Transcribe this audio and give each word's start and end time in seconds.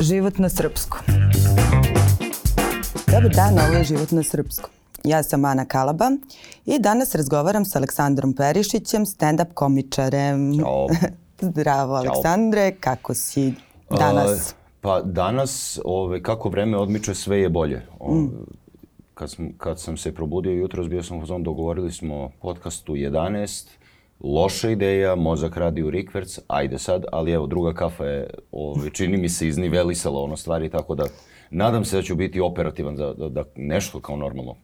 Život 0.00 0.38
na 0.38 0.48
srpskom. 0.48 1.00
Dobar 3.06 3.30
dan, 3.34 3.58
ovo 3.58 3.78
je 3.78 3.84
Život 3.84 4.10
na 4.10 4.22
srpskom. 4.22 4.70
Ja 5.04 5.22
sam 5.22 5.44
Ana 5.44 5.64
Kalaba 5.64 6.10
i 6.66 6.78
danas 6.78 7.14
razgovaram 7.14 7.64
sa 7.64 7.78
Aleksandrom 7.78 8.32
Perišićem, 8.32 9.06
stand-up 9.06 9.54
komičarem. 9.54 10.58
Ćao. 10.58 10.86
Zdravo, 11.50 11.94
Aleksandre, 11.94 12.72
kako 12.80 13.14
si 13.14 13.54
danas? 13.90 14.50
A, 14.50 14.54
pa 14.80 15.02
danas, 15.02 15.80
ove, 15.84 16.22
kako 16.22 16.48
vreme 16.48 16.76
odmiče, 16.76 17.14
sve 17.14 17.40
je 17.40 17.48
bolje. 17.48 17.86
Ove, 17.98 18.20
mm. 18.20 18.30
kad, 19.14 19.30
sam, 19.30 19.52
kad 19.56 19.80
sam 19.80 19.96
se 19.96 20.14
probudio 20.14 20.52
jutros, 20.52 20.88
bio 20.88 21.02
sam 21.02 21.18
u 21.18 21.26
zonu, 21.26 21.44
dogovorili 21.44 21.92
smo 21.92 22.30
podcastu 22.40 22.92
11, 22.92 23.66
loša 24.20 24.70
ideja, 24.70 25.14
mozak 25.14 25.56
radi 25.56 25.82
u 25.82 25.90
rikverc, 25.90 26.38
ajde 26.48 26.78
sad, 26.78 27.04
ali 27.12 27.32
evo, 27.32 27.46
druga 27.46 27.74
kafa 27.74 28.04
je, 28.04 28.30
ove, 28.52 28.90
čini 28.90 29.16
mi 29.16 29.28
se, 29.28 29.48
iznivelisala 29.48 30.20
ono 30.20 30.36
stvari, 30.36 30.68
tako 30.68 30.94
da 30.94 31.04
nadam 31.50 31.84
se 31.84 31.96
da 31.96 32.02
ću 32.02 32.14
biti 32.14 32.40
operativan 32.40 32.96
da, 32.96 33.12
da, 33.12 33.28
da 33.28 33.44
nešto 33.56 34.00
kao 34.00 34.16
normalno 34.16 34.56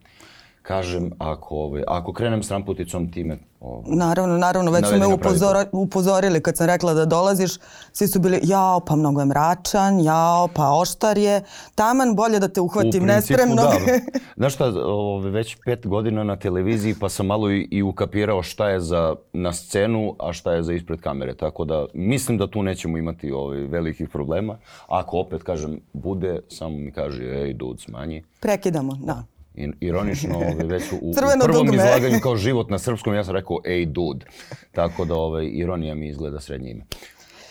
kažem, 0.64 1.10
ako, 1.18 1.56
ovaj, 1.56 1.82
ako 1.86 2.12
krenem 2.12 2.42
s 2.42 2.50
ramputicom 2.50 3.12
time... 3.12 3.38
Ovaj, 3.60 3.96
naravno, 3.96 4.38
naravno, 4.38 4.70
već 4.70 4.86
su 4.88 4.96
me 4.96 5.06
upozora, 5.06 5.64
upozorili 5.72 6.40
kad 6.40 6.56
sam 6.56 6.66
rekla 6.66 6.94
da 6.94 7.04
dolaziš, 7.04 7.50
svi 7.92 8.06
su 8.08 8.20
bili, 8.20 8.40
jao, 8.42 8.80
pa 8.80 8.96
mnogo 8.96 9.20
je 9.20 9.26
mračan, 9.26 10.00
jao, 10.00 10.48
pa 10.54 10.70
oštar 10.72 11.18
je, 11.18 11.42
taman 11.74 12.16
bolje 12.16 12.38
da 12.38 12.48
te 12.48 12.60
uhvatim 12.60 13.02
u 13.02 13.06
principu, 13.06 13.06
nespremno. 13.06 13.62
Da, 13.62 13.70
znaš 14.36 14.54
šta, 14.54 14.72
ovaj, 14.84 15.30
već 15.30 15.56
pet 15.64 15.86
godina 15.86 16.24
na 16.24 16.36
televiziji 16.36 16.94
pa 17.00 17.08
sam 17.08 17.26
malo 17.26 17.50
i, 17.50 17.68
i 17.70 17.82
ukapirao 17.82 18.42
šta 18.42 18.68
je 18.68 18.80
za 18.80 19.14
na 19.32 19.52
scenu, 19.52 20.16
a 20.18 20.32
šta 20.32 20.52
je 20.52 20.62
za 20.62 20.72
ispred 20.72 21.00
kamere, 21.00 21.34
tako 21.34 21.64
da 21.64 21.86
mislim 21.94 22.38
da 22.38 22.50
tu 22.50 22.62
nećemo 22.62 22.98
imati 22.98 23.32
ovaj, 23.32 23.58
velikih 23.58 24.08
problema. 24.08 24.58
Ako 24.88 25.18
opet, 25.18 25.42
kažem, 25.42 25.80
bude, 25.92 26.40
samo 26.48 26.78
mi 26.78 26.92
kaže, 26.92 27.24
ej, 27.24 27.52
dud, 27.52 27.80
smanji. 27.80 28.22
Prekidamo, 28.40 28.98
da 29.02 29.33
ironično 29.80 30.36
ovaj, 30.36 30.66
već 30.66 30.92
u, 30.92 30.96
u 31.02 31.12
prvom 31.44 31.66
dugme. 31.66 31.76
izlaganju 31.76 32.20
kao 32.22 32.36
život 32.36 32.70
na 32.70 32.78
srpskom 32.78 33.14
ja 33.14 33.24
sam 33.24 33.34
rekao 33.34 33.60
ej 33.64 33.86
dude. 33.86 34.26
Tako 34.72 35.04
da 35.04 35.14
ovaj, 35.14 35.46
ironija 35.52 35.94
mi 35.94 36.08
izgleda 36.08 36.40
srednje 36.40 36.70
ime. 36.70 36.84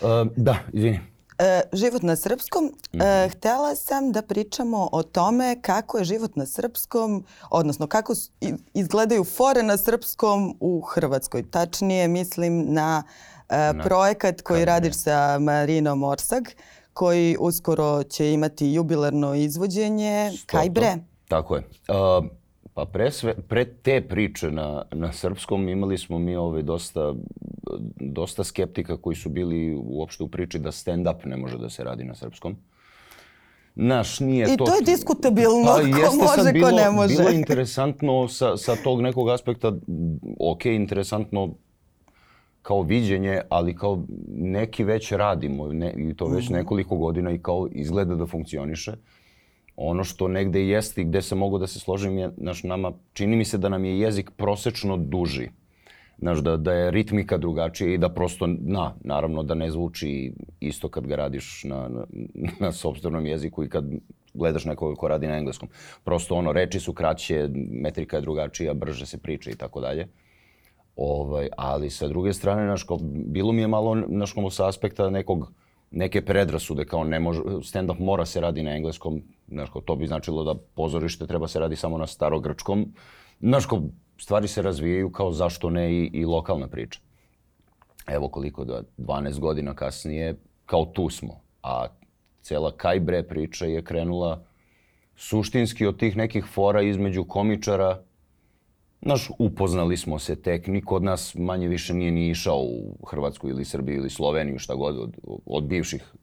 Uh, 0.01 0.31
da, 0.35 0.55
izvini. 0.73 0.99
E, 1.39 1.61
život 1.73 2.01
na 2.01 2.15
srpskom. 2.15 2.65
Mm 2.65 2.97
-hmm. 2.97 3.25
e, 3.25 3.29
htela 3.29 3.75
sam 3.75 4.11
da 4.11 4.21
pričamo 4.21 4.89
o 4.91 5.03
tome 5.03 5.61
kako 5.61 5.97
je 5.97 6.03
život 6.03 6.35
na 6.35 6.45
srpskom, 6.45 7.25
odnosno 7.49 7.87
kako 7.87 8.13
izgledaju 8.73 9.23
fore 9.23 9.63
na 9.63 9.77
srpskom 9.77 10.57
u 10.59 10.81
Hrvatskoj. 10.81 11.51
Tačnije 11.51 12.07
mislim 12.07 12.65
na, 12.73 13.03
e, 13.49 13.57
na 13.57 13.83
projekat 13.83 14.41
koji 14.41 14.57
Kaj 14.57 14.65
radiš 14.65 14.95
sa 14.95 15.39
Marinom 15.39 16.03
Orsag, 16.03 16.43
koji 16.93 17.37
uskoro 17.39 18.03
će 18.03 18.33
imati 18.33 18.73
jubilarno 18.73 19.35
izvođenje. 19.35 20.31
Kaj 20.45 20.69
bre? 20.69 20.97
Tako 21.33 21.55
je. 21.55 21.63
Uh, 21.87 22.25
pa 22.73 22.85
pre, 22.85 23.11
sve, 23.11 23.33
pre 23.33 23.65
te 23.65 24.01
priče 24.01 24.51
na, 24.51 24.83
na 24.91 25.11
srpskom 25.13 25.69
imali 25.69 25.97
smo 25.97 26.19
mi 26.19 26.35
ove 26.35 26.61
dosta, 26.61 27.13
dosta 27.99 28.43
skeptika 28.43 28.97
koji 28.97 29.15
su 29.15 29.29
bili 29.29 29.75
uopšte 29.85 30.23
u 30.23 30.27
priči 30.27 30.59
da 30.59 30.71
stand-up 30.71 31.25
ne 31.25 31.37
može 31.37 31.57
da 31.57 31.69
se 31.69 31.83
radi 31.83 32.03
na 32.03 32.15
srpskom. 32.15 32.55
Naš, 33.75 34.19
nije 34.19 34.43
I 34.43 34.57
to... 34.57 34.63
I 34.63 34.67
to 34.67 34.75
je 34.75 34.81
diskutabilno, 34.85 35.65
pa, 35.65 35.81
ko 35.81 36.15
može, 36.15 36.51
bilo, 36.53 36.69
ko 36.69 36.75
ne 36.75 36.89
može. 36.91 37.15
Bilo 37.17 37.29
interesantno 37.29 38.27
sa, 38.27 38.57
sa 38.57 38.75
tog 38.75 39.01
nekog 39.01 39.29
aspekta, 39.29 39.73
ok, 40.39 40.65
interesantno 40.65 41.49
kao 42.61 42.81
viđenje, 42.81 43.41
ali 43.49 43.75
kao 43.75 44.03
neki 44.27 44.83
već 44.83 45.11
radimo 45.11 45.73
ne, 45.73 45.93
i 45.97 46.15
to 46.15 46.27
već 46.27 46.45
-hmm. 46.45 46.53
nekoliko 46.53 46.97
godina 46.97 47.31
i 47.31 47.39
kao 47.39 47.67
izgleda 47.71 48.15
da 48.15 48.25
funkcioniše. 48.25 48.91
Uh, 48.91 48.97
Ono 49.75 50.03
što 50.03 50.27
negde 50.27 50.67
jeste 50.67 51.01
i 51.01 51.05
gde 51.05 51.21
se 51.21 51.35
mogu 51.35 51.57
da 51.57 51.67
se 51.67 51.79
složim 51.79 52.17
je, 52.17 52.31
znaš, 52.37 52.63
nama, 52.63 52.91
čini 53.13 53.35
mi 53.35 53.45
se 53.45 53.57
da 53.57 53.69
nam 53.69 53.85
je 53.85 53.99
jezik 53.99 54.31
prosečno 54.37 54.97
duži. 54.97 55.49
Znaš, 56.19 56.39
da, 56.39 56.57
da 56.57 56.73
je 56.73 56.91
ritmika 56.91 57.37
drugačija 57.37 57.93
i 57.93 57.97
da 57.97 58.09
prosto, 58.09 58.47
na, 58.47 58.93
naravno 59.03 59.43
da 59.43 59.55
ne 59.55 59.71
zvuči 59.71 60.33
isto 60.59 60.89
kad 60.89 61.07
ga 61.07 61.15
radiš 61.15 61.63
na, 61.63 61.87
na, 61.89 62.05
na 62.59 62.71
sobstvenom 62.71 63.25
jeziku 63.25 63.63
i 63.63 63.69
kad 63.69 63.85
gledaš 64.33 64.65
nekoga 64.65 64.95
ko 64.95 65.07
radi 65.07 65.27
na 65.27 65.37
engleskom. 65.37 65.69
Prosto 66.03 66.35
ono, 66.35 66.51
reči 66.51 66.79
su 66.79 66.93
kraće, 66.93 67.49
metrika 67.71 68.17
je 68.17 68.21
drugačija, 68.21 68.73
brže 68.73 69.05
se 69.05 69.17
priča 69.17 69.51
i 69.51 69.55
tako 69.55 69.81
dalje. 69.81 70.07
Ovaj, 70.95 71.49
ali 71.57 71.89
sa 71.89 72.07
druge 72.07 72.33
strane, 72.33 72.65
znaš, 72.65 72.83
kao, 72.83 72.97
bilo 73.11 73.51
mi 73.51 73.61
je 73.61 73.67
malo, 73.67 73.97
kao 74.35 74.49
sa 74.49 74.67
aspekta 74.67 75.09
nekog, 75.09 75.51
neke 75.93 76.25
predrasude 76.25 76.85
kao 76.85 77.03
ne 77.03 77.19
može, 77.19 77.41
stand-up 77.41 77.99
mora 77.99 78.25
se 78.25 78.41
radi 78.41 78.63
na 78.63 78.75
engleskom, 78.75 79.21
znaš, 79.47 79.69
kao, 79.69 79.81
to 79.81 79.95
bi 79.95 80.07
značilo 80.07 80.43
da 80.43 80.55
pozorište 80.75 81.27
treba 81.27 81.47
se 81.47 81.59
radi 81.59 81.75
samo 81.75 81.97
na 81.97 82.07
starogrčkom. 82.07 82.93
Znaš, 83.39 83.65
kao, 83.65 83.81
stvari 84.17 84.47
se 84.47 84.61
razvijaju 84.61 85.11
kao 85.11 85.31
zašto 85.31 85.69
ne 85.69 85.93
i, 85.93 86.09
i 86.13 86.25
lokalna 86.25 86.67
priča. 86.67 86.99
Evo 88.07 88.27
koliko 88.27 88.65
da 88.65 88.81
12 88.97 89.39
godina 89.39 89.73
kasnije, 89.73 90.35
kao 90.65 90.85
tu 90.85 91.09
smo. 91.09 91.41
A 91.63 91.87
cela 92.41 92.71
Kajbre 92.77 93.23
priča 93.23 93.65
je 93.65 93.83
krenula 93.83 94.43
suštinski 95.15 95.85
od 95.85 95.99
tih 95.99 96.17
nekih 96.17 96.45
fora 96.45 96.81
između 96.81 97.23
komičara. 97.23 98.01
Znaš, 99.05 99.29
upoznali 99.39 99.97
smo 99.97 100.19
se 100.19 100.35
tek, 100.35 100.67
niko 100.67 100.95
od 100.95 101.03
nas 101.03 101.35
manje 101.35 101.67
više 101.67 101.93
nije 101.93 102.11
ni 102.11 102.29
išao 102.29 102.59
u 102.59 103.05
Hrvatsku 103.07 103.49
ili 103.49 103.65
Srbiju 103.65 103.97
ili 103.97 104.09
Sloveniju, 104.09 104.59
šta 104.59 104.75
god, 104.75 104.97
od, 104.99 105.17
od 105.45 105.63
bivših 105.63 106.13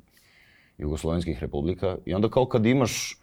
jugoslovenskih 0.78 1.40
republika. 1.40 1.96
I 2.04 2.14
onda 2.14 2.28
kao 2.28 2.46
kad 2.46 2.66
imaš 2.66 3.16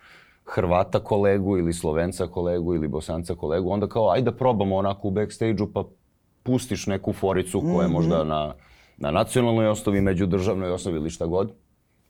Hrvata 0.45 0.99
kolegu 0.99 1.57
ili 1.57 1.73
Slovenca 1.73 2.27
kolegu 2.27 2.75
ili 2.75 2.87
Bosanca 2.87 3.35
kolegu, 3.35 3.69
onda 3.69 3.87
kao 3.87 4.09
ajde 4.09 4.31
da 4.31 4.37
probamo 4.37 4.75
onako 4.75 5.07
u 5.07 5.11
backstage-u 5.11 5.71
pa 5.73 5.83
pustiš 6.43 6.87
neku 6.87 7.13
foricu 7.13 7.61
koja 7.61 7.83
je 7.83 7.91
možda 7.91 8.19
mhm. 8.19 8.27
na, 8.27 8.53
na 8.97 9.11
nacionalnoj 9.11 9.67
osnovi, 9.67 10.01
međudržavnoj 10.01 10.71
osnovi 10.71 10.97
ili 10.97 11.09
šta 11.09 11.25
god. 11.25 11.51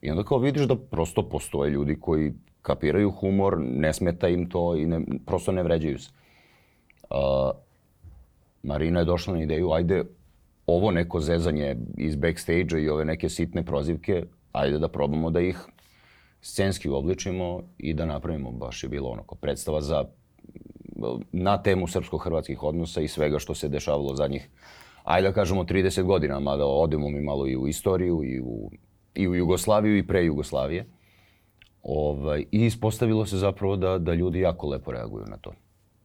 I 0.02 0.12
onda 0.12 0.24
kao 0.24 0.38
vidiš 0.38 0.68
da 0.68 0.76
prosto 0.76 1.30
postoje 1.30 1.72
ljudi 1.72 2.00
koji 2.00 2.34
kapiraju 2.62 3.12
humor, 3.12 3.58
ne 3.60 3.94
smeta 3.94 4.28
im 4.28 4.50
to 4.50 4.76
i 4.76 4.86
ne, 4.86 5.02
prosto 5.26 5.52
ne 5.52 5.64
vređaju 5.64 6.00
se. 6.00 6.12
Uh, 7.10 7.52
Marina 8.64 9.00
je 9.00 9.06
došla 9.06 9.34
na 9.34 9.44
ideju, 9.44 9.72
ajde 9.72 10.04
ovo 10.66 10.92
neko 10.92 11.20
zezanje 11.20 11.76
iz 11.98 12.16
backstage-a 12.16 12.80
i 12.80 12.90
ove 12.90 13.06
neke 13.06 13.30
sitne 13.30 13.64
prozivke, 13.64 14.24
ajde 14.52 14.80
da 14.80 14.88
probamo 14.88 15.32
da 15.32 15.42
ih 15.42 15.58
scenski 16.42 16.90
obličimo 16.90 17.64
i 17.78 17.94
da 17.94 18.06
napravimo. 18.06 18.52
Baš 18.52 18.84
je 18.84 18.90
bilo 18.90 19.10
onako 19.10 19.36
predstava 19.36 19.82
za 19.82 20.06
na 21.32 21.58
temu 21.64 21.88
srpsko-hrvatskih 21.88 22.64
odnosa 22.64 23.02
i 23.02 23.08
svega 23.08 23.40
što 23.40 23.56
se 23.56 23.70
dešavalo 23.70 24.16
zadnjih, 24.16 24.50
ajde 25.04 25.28
da 25.28 25.34
kažemo 25.34 25.64
30 25.64 26.04
godina, 26.04 26.40
mada 26.40 26.66
odemo 26.66 27.10
mi 27.10 27.22
malo 27.22 27.48
i 27.48 27.58
u 27.58 27.68
istoriju 27.68 28.24
i 28.24 28.42
u, 28.42 28.72
i 29.16 29.28
u 29.28 29.36
Jugoslaviju 29.36 29.98
i 29.98 30.08
pre 30.08 30.26
Jugoslavije. 30.26 30.86
Ovaj, 31.84 32.46
I 32.52 32.66
ispostavilo 32.66 33.26
se 33.26 33.38
zapravo 33.38 33.76
da, 33.76 33.98
da 33.98 34.14
ljudi 34.14 34.40
jako 34.40 34.68
lepo 34.68 34.92
reaguju 34.92 35.26
na 35.28 35.38
to. 35.38 35.54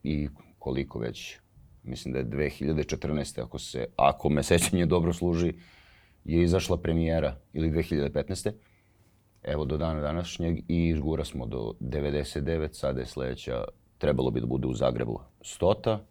I 0.03 0.29
koliko 0.63 0.99
već, 0.99 1.39
mislim 1.83 2.13
da 2.13 2.19
je 2.19 2.25
2014. 2.25 3.43
ako, 3.43 3.59
se, 3.59 3.87
ako 3.97 4.29
me 4.29 4.43
sećanje 4.43 4.87
dobro 4.87 5.13
služi, 5.13 5.53
je 6.25 6.43
izašla 6.43 6.77
premijera 6.77 7.37
ili 7.53 7.71
2015 7.71 8.53
evo 9.43 9.65
do 9.65 9.77
dana 9.77 10.01
današnjeg 10.01 10.59
i 10.69 10.89
izgura 10.89 11.25
smo 11.25 11.47
do 11.47 11.73
99, 11.81 12.69
sada 12.73 13.01
je 13.01 13.07
sledeća, 13.07 13.65
trebalo 13.99 14.31
bi 14.31 14.41
da 14.41 14.47
bude 14.47 14.67
u 14.67 14.75
Zagrebu 14.75 15.21
stota, 15.41 16.05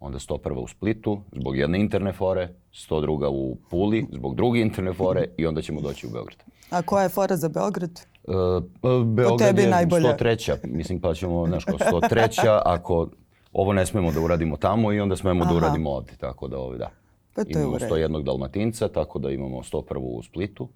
onda 0.00 0.18
101. 0.18 0.52
u 0.52 0.68
Splitu 0.68 1.20
zbog 1.32 1.56
jedne 1.56 1.80
interne 1.80 2.12
fore, 2.12 2.48
102. 2.72 3.28
u 3.28 3.56
Puli 3.70 4.06
zbog 4.12 4.34
druge 4.36 4.60
interne 4.60 4.92
fore 4.92 5.28
i 5.36 5.46
onda 5.46 5.62
ćemo 5.62 5.80
doći 5.80 6.06
u 6.06 6.10
Beograd. 6.10 6.38
A 6.70 6.82
koja 6.82 7.02
je 7.02 7.08
fora 7.08 7.36
za 7.36 7.48
Beograd? 7.48 8.00
Uh, 8.24 9.06
Beograd 9.06 9.58
je 9.58 9.68
najbolja. 9.68 10.16
103. 10.20 10.66
Mislim 10.66 11.00
pa 11.00 11.14
ćemo, 11.14 11.46
znaš, 11.46 11.64
kao 11.64 11.78
103. 11.78 12.60
ako 12.64 13.08
ovo 13.54 13.72
ne 13.72 13.86
smemo 13.86 14.12
da 14.12 14.20
uradimo 14.20 14.56
tamo 14.56 14.92
i 14.92 15.00
onda 15.00 15.16
smemo 15.16 15.44
da 15.44 15.50
Aha. 15.50 15.52
da 15.52 15.66
uradimo 15.66 15.90
ovde, 15.90 16.12
tako 16.16 16.48
da 16.48 16.58
ovde, 16.58 16.78
da. 16.78 16.90
Pa 17.34 17.44
to 17.44 17.58
imamo 17.58 17.78
101. 17.78 18.22
Dalmatinca, 18.22 18.88
tako 18.88 19.18
da 19.18 19.30
imamo 19.30 19.62
101. 19.62 19.98
u 19.98 20.22
Splitu. 20.22 20.68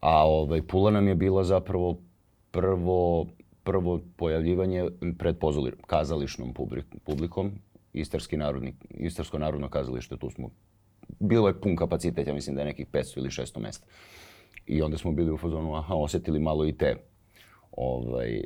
A 0.00 0.26
ovaj, 0.26 0.62
Pula 0.62 0.90
nam 0.90 1.08
je 1.08 1.14
bila 1.14 1.44
zapravo 1.44 1.98
prvo, 2.50 3.26
prvo 3.62 4.00
pojavljivanje 4.16 4.88
pred 5.18 5.38
pozoli, 5.38 5.72
kazališnom 5.86 6.54
publikom. 7.04 7.52
Istarski 7.92 8.36
narodni, 8.36 8.74
Istarsko 8.90 9.38
narodno 9.38 9.68
kazalište, 9.68 10.16
tu 10.16 10.30
smo, 10.30 10.50
bilo 11.18 11.48
je 11.48 11.60
pun 11.60 11.76
kapacitet, 11.76 12.26
ja 12.26 12.34
mislim 12.34 12.56
da 12.56 12.62
je 12.62 12.66
nekih 12.66 12.86
500 12.86 13.18
ili 13.18 13.28
600 13.28 13.58
mesta. 13.58 13.86
I 14.66 14.82
onda 14.82 14.98
smo 14.98 15.12
bili 15.12 15.32
u 15.32 15.36
fazonu, 15.36 15.74
aha, 15.74 15.94
osetili 15.94 16.38
malo 16.38 16.66
i 16.66 16.72
te 16.72 16.96
ovaj, 17.72 18.42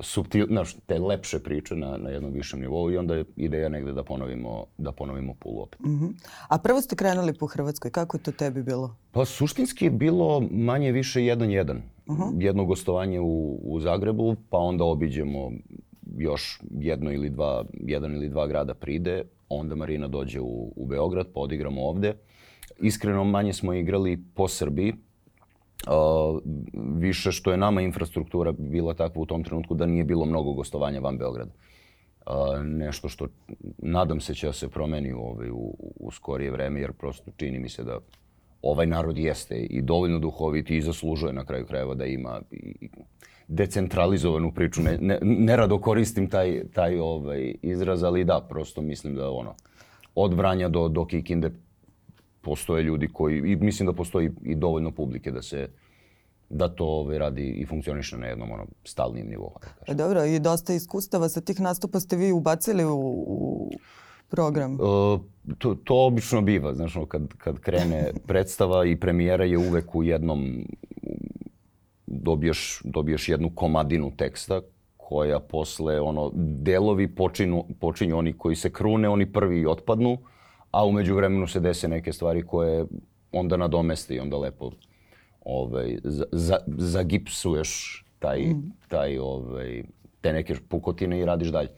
subtil, 0.00 0.46
znaš, 0.46 0.76
te 0.86 0.98
lepše 0.98 1.38
priče 1.38 1.76
na, 1.76 1.96
na 1.96 2.10
jednom 2.10 2.32
višem 2.32 2.60
nivou 2.60 2.90
i 2.90 2.96
onda 2.96 3.14
je 3.14 3.24
ideja 3.36 3.68
negde 3.68 3.92
da 3.92 4.02
ponovimo, 4.02 4.64
da 4.78 4.92
ponovimo 4.92 5.34
Pulu 5.34 5.62
opet. 5.62 5.80
Mm 5.80 6.00
-hmm. 6.00 6.12
A 6.48 6.58
prvo 6.58 6.80
ste 6.80 6.96
krenuli 6.96 7.34
po 7.34 7.46
Hrvatskoj, 7.46 7.90
kako 7.90 8.16
je 8.16 8.22
to 8.22 8.32
tebi 8.32 8.62
bilo? 8.62 8.96
Pa 9.12 9.24
suštinski 9.24 9.84
je 9.84 9.90
bilo 9.90 10.40
manje 10.50 10.92
više 10.92 11.24
jedan 11.24 11.50
jedan. 11.50 11.82
jedno 12.38 12.64
gostovanje 12.64 13.20
u, 13.20 13.60
u 13.62 13.80
Zagrebu, 13.80 14.36
pa 14.50 14.58
onda 14.58 14.84
obiđemo 14.84 15.50
još 16.16 16.60
jedno 16.70 17.12
ili 17.12 17.30
dva, 17.30 17.64
jedan 17.72 18.14
ili 18.14 18.28
dva 18.28 18.46
grada 18.46 18.74
pride, 18.74 19.22
onda 19.48 19.74
Marina 19.74 20.08
dođe 20.08 20.40
u, 20.40 20.72
u 20.76 20.86
Beograd, 20.86 21.26
pa 21.34 21.40
odigramo 21.40 21.82
ovde. 21.82 22.14
Iskreno 22.80 23.24
manje 23.24 23.52
smo 23.52 23.74
igrali 23.74 24.24
po 24.34 24.48
Srbiji, 24.48 24.94
Uh, 25.86 26.40
više 26.94 27.32
što 27.32 27.50
je 27.50 27.56
nama 27.56 27.80
infrastruktura 27.80 28.52
bila 28.52 28.94
takva 28.94 29.22
u 29.22 29.26
tom 29.26 29.44
trenutku 29.44 29.74
da 29.74 29.86
nije 29.86 30.04
bilo 30.04 30.26
mnogo 30.26 30.52
gostovanja 30.52 31.00
van 31.00 31.18
Beograda. 31.18 31.50
Uh, 32.26 32.64
nešto 32.64 33.08
što 33.08 33.26
nadam 33.78 34.20
se 34.20 34.34
će 34.34 34.46
da 34.46 34.52
se 34.52 34.68
promeni 34.68 35.12
ovaj, 35.12 35.50
u, 35.50 35.74
u 36.00 36.10
skorije 36.10 36.50
vreme 36.50 36.80
jer 36.80 36.92
prosto 36.92 37.30
čini 37.36 37.58
mi 37.58 37.68
se 37.68 37.84
da 37.84 37.98
ovaj 38.62 38.86
narod 38.86 39.18
jeste 39.18 39.54
i 39.56 39.82
dovoljno 39.82 40.18
duhovit 40.18 40.70
i 40.70 40.80
zaslužuje 40.80 41.32
na 41.32 41.44
kraju 41.44 41.66
krajeva 41.66 41.94
da 41.94 42.04
ima 42.04 42.40
i 42.50 42.88
decentralizovanu 43.48 44.52
priču. 44.54 44.82
Ne, 44.82 44.98
ne, 45.00 45.18
nerado 45.22 45.78
koristim 45.78 46.30
taj, 46.30 46.62
taj 46.72 46.98
ovaj 46.98 47.54
izraz, 47.62 48.02
ali 48.02 48.24
da, 48.24 48.46
prosto 48.48 48.82
mislim 48.82 49.14
da 49.14 49.30
ono, 49.30 49.54
od 50.14 50.34
Vranja 50.34 50.68
do, 50.68 50.88
do 50.88 51.04
Kikinde 51.04 51.50
postoje 52.42 52.82
ljudi 52.82 53.08
koji, 53.12 53.38
i 53.38 53.56
mislim 53.56 53.86
da 53.86 53.92
postoji 53.92 54.30
i 54.42 54.54
dovoljno 54.54 54.90
publike 54.90 55.30
da 55.30 55.42
se 55.42 55.68
da 56.52 56.68
to 56.68 56.86
ovaj, 56.86 57.18
radi 57.18 57.48
i 57.48 57.66
funkcioniše 57.66 58.16
na 58.16 58.26
jednom 58.26 58.50
ono, 58.50 58.66
stalnim 58.84 59.26
nivou. 59.26 59.52
Da 59.86 59.94
Dobro, 59.94 60.24
i 60.24 60.38
dosta 60.38 60.74
iskustava 60.74 61.28
sa 61.28 61.40
tih 61.40 61.60
nastupa 61.60 62.00
ste 62.00 62.16
vi 62.16 62.32
ubacili 62.32 62.84
u, 62.84 62.96
u 63.26 63.70
program? 64.28 64.72
Uh, 64.72 65.20
to, 65.58 65.74
to 65.84 66.06
obično 66.06 66.42
biva, 66.42 66.74
znaš, 66.74 66.94
kad, 67.08 67.28
kad 67.38 67.58
krene 67.58 68.12
predstava 68.28 68.84
i 68.84 68.96
premijera 68.96 69.44
je 69.44 69.58
uvek 69.58 69.94
u 69.94 70.02
jednom, 70.02 70.66
dobiješ, 72.06 72.80
dobiješ 72.84 73.28
jednu 73.28 73.50
komadinu 73.54 74.12
teksta 74.16 74.60
koja 74.96 75.40
posle, 75.40 76.00
ono, 76.00 76.30
delovi 76.34 77.14
počinu, 77.14 77.64
počinju 77.80 78.18
oni 78.18 78.32
koji 78.32 78.56
se 78.56 78.70
krune, 78.70 79.08
oni 79.08 79.32
prvi 79.32 79.66
otpadnu, 79.66 80.18
a 80.72 80.84
umeđu 80.86 81.14
vremenu 81.14 81.46
se 81.46 81.60
dese 81.60 81.88
neke 81.88 82.12
stvari 82.12 82.46
koje 82.46 82.86
onda 83.32 83.56
nadomeste 83.56 84.14
i 84.14 84.20
onda 84.20 84.36
lepo 84.36 84.70
ovaj, 85.44 85.98
za, 86.04 86.24
za, 86.32 86.58
zagipsuješ 86.66 88.04
taj, 88.18 88.40
mm. 88.40 88.72
taj, 88.88 89.18
ovaj, 89.18 89.82
te 90.20 90.32
neke 90.32 90.54
pukotine 90.68 91.20
i 91.20 91.24
radiš 91.24 91.48
dalje. 91.48 91.68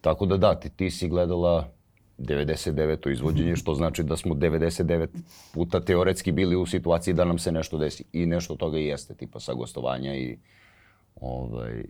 Tako 0.00 0.26
da 0.26 0.36
da, 0.36 0.54
ti, 0.54 0.70
ti 0.70 0.90
si 0.90 1.08
gledala 1.08 1.68
99. 2.18 3.12
izvođenje, 3.12 3.56
što 3.56 3.74
znači 3.74 4.02
da 4.02 4.16
smo 4.16 4.34
99 4.34 5.06
puta 5.54 5.80
teoretski 5.80 6.32
bili 6.32 6.56
u 6.56 6.66
situaciji 6.66 7.14
da 7.14 7.24
nam 7.24 7.38
se 7.38 7.52
nešto 7.52 7.78
desi. 7.78 8.04
I 8.12 8.26
nešto 8.26 8.56
toga 8.56 8.78
i 8.78 8.86
jeste, 8.86 9.14
tipa 9.14 9.40
sa 9.40 9.54
gostovanja 9.54 10.14
i 10.14 10.38
ovaj, 11.20 11.84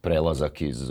prelazak 0.00 0.62
iz, 0.62 0.90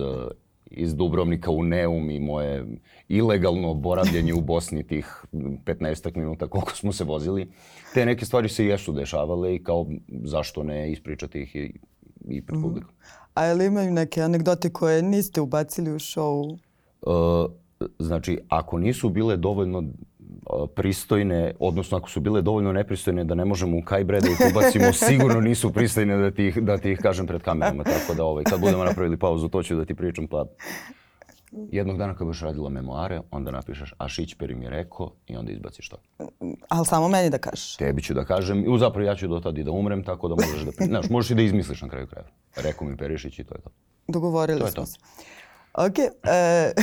iz 0.72 0.96
Dubrovnika 0.96 1.52
u 1.52 1.64
Neum 1.64 2.10
i 2.10 2.20
moje 2.20 2.66
ilegalno 3.08 3.74
boravljenje 3.74 4.34
u 4.34 4.42
Bosni 4.42 4.88
tih 4.88 5.26
15 5.32 6.18
minuta 6.18 6.48
koliko 6.48 6.76
smo 6.76 6.94
se 6.94 7.04
vozili. 7.04 7.52
Te 7.94 8.06
neke 8.06 8.26
stvari 8.26 8.50
se 8.50 8.66
jesu 8.66 8.94
dešavale 8.94 9.56
i 9.56 9.64
kao 9.64 9.88
zašto 10.24 10.64
ne 10.64 10.92
ispričati 10.92 11.42
ih 11.42 11.56
i, 11.56 11.74
i 12.30 12.46
pred 12.46 12.60
mhm. 12.60 12.68
publikom. 12.68 12.92
A 13.34 13.44
je 13.46 13.54
li 13.54 13.66
imaju 13.66 13.92
neke 13.92 14.22
anegdote 14.22 14.70
koje 14.70 15.02
niste 15.02 15.42
ubacili 15.42 15.92
u 15.92 16.00
show? 16.00 16.58
Uh, 17.02 17.52
znači, 18.00 18.40
ako 18.48 18.78
nisu 18.78 19.10
bile 19.10 19.38
dovoljno 19.38 19.84
pristojne, 20.76 21.54
odnosno 21.60 21.98
ako 21.98 22.10
su 22.10 22.20
bile 22.20 22.42
dovoljno 22.42 22.74
nepristojne 22.74 23.24
da 23.24 23.36
ne 23.36 23.46
možemo 23.46 23.78
u 23.78 23.82
kaj 23.82 24.04
bre 24.04 24.20
da 24.20 24.28
ih 24.28 24.38
ubacimo, 24.52 24.94
sigurno 24.94 25.42
nisu 25.42 25.74
pristojne 25.74 26.18
da 26.18 26.32
ti, 26.32 26.54
da 26.62 26.78
ti 26.78 26.92
ih 26.92 27.00
kažem 27.00 27.28
pred 27.28 27.42
kamerama. 27.42 27.84
Tako 27.84 28.14
da 28.14 28.24
ovaj, 28.24 28.44
kad 28.44 28.60
budemo 28.60 28.84
napravili 28.84 29.18
pauzu, 29.18 29.50
to 29.50 29.64
ću 29.64 29.76
da 29.76 29.86
ti 29.86 29.96
pričam. 29.96 30.28
Pa 30.28 30.46
jednog 31.52 31.98
dana 31.98 32.16
kad 32.16 32.28
budeš 32.28 32.42
radila 32.42 32.70
memoare, 32.70 33.22
onda 33.32 33.52
napišeš 33.52 33.94
a 33.98 34.08
Šićperi 34.08 34.56
mi 34.56 34.66
je 34.66 34.70
rekao 34.70 35.12
i 35.28 35.36
onda 35.38 35.52
izbaciš 35.52 35.90
to. 35.90 35.98
Ali 36.68 36.86
samo 36.86 37.08
meni 37.08 37.30
da 37.30 37.38
kažeš. 37.38 37.76
Tebi 37.76 38.02
ću 38.02 38.14
da 38.14 38.26
kažem. 38.26 38.76
I 38.76 38.80
zapravo 38.80 39.08
ja 39.08 39.16
ću 39.16 39.28
do 39.28 39.40
tada 39.40 39.60
i 39.60 39.64
da 39.64 39.72
umrem, 39.72 40.04
tako 40.04 40.28
da 40.28 40.36
možeš 40.36 40.62
da... 40.62 40.86
Znaš, 40.86 41.10
možeš 41.10 41.32
i 41.32 41.36
da 41.36 41.42
izmisliš 41.42 41.82
na 41.82 41.90
kraju 41.90 42.08
kraja. 42.08 42.28
Rekao 42.56 42.88
mi 42.88 42.98
Perišić 42.98 43.40
i 43.40 43.44
to 43.44 43.56
je 43.56 43.62
to. 43.62 43.70
Dogovorili 44.08 44.60
to 44.60 44.68
smo 44.68 44.86
se. 44.86 45.00
Ok. 45.88 46.00
E, 46.00 46.12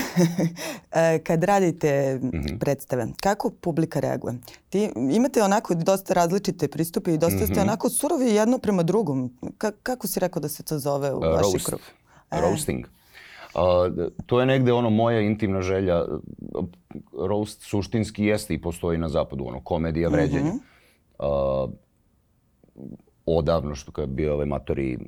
e, 0.92 1.18
kad 1.18 1.44
radite 1.44 2.18
mm 2.22 2.30
-hmm. 2.30 2.58
predstave, 2.58 3.06
kako 3.22 3.50
publika 3.60 4.00
reaguje? 4.00 4.34
Ti 4.68 4.90
imate 5.10 5.42
onako 5.42 5.74
dosta 5.74 6.14
različite 6.14 6.68
pristupe 6.68 7.14
i 7.14 7.18
dosta 7.18 7.36
mm 7.36 7.40
-hmm. 7.40 7.44
ste 7.44 7.60
mhm. 7.60 7.62
onako 7.62 7.90
surovi 7.90 8.26
jedno 8.26 8.58
prema 8.58 8.82
drugom. 8.82 9.38
Ka 9.58 9.72
kako 9.82 10.06
si 10.06 10.20
rekao 10.20 10.40
da 10.40 10.48
se 10.48 10.62
to 10.62 10.78
zove 10.78 11.12
u 11.12 11.18
uh, 11.18 11.24
vašoj 11.24 11.60
krugu? 11.64 11.84
E. 12.30 12.40
Roasting. 12.40 12.86
Uh, 13.54 13.62
to 14.26 14.40
je 14.40 14.46
negde 14.46 14.72
ono 14.72 14.90
moja 14.90 15.20
intimna 15.20 15.62
želja. 15.62 16.04
Roast 17.28 17.62
suštinski 17.62 18.24
jeste 18.24 18.54
i 18.54 18.62
postoji 18.62 18.98
na 18.98 19.08
zapadu, 19.08 19.44
ono 19.46 19.60
komedija 19.60 20.08
vređenja. 20.08 20.52
Mm 20.52 20.60
-hmm. 21.18 21.64
uh, 21.64 21.70
odavno 23.26 23.74
što 23.74 24.00
je 24.00 24.06
bio 24.06 24.34
ovaj 24.34 24.46
matori 24.46 24.98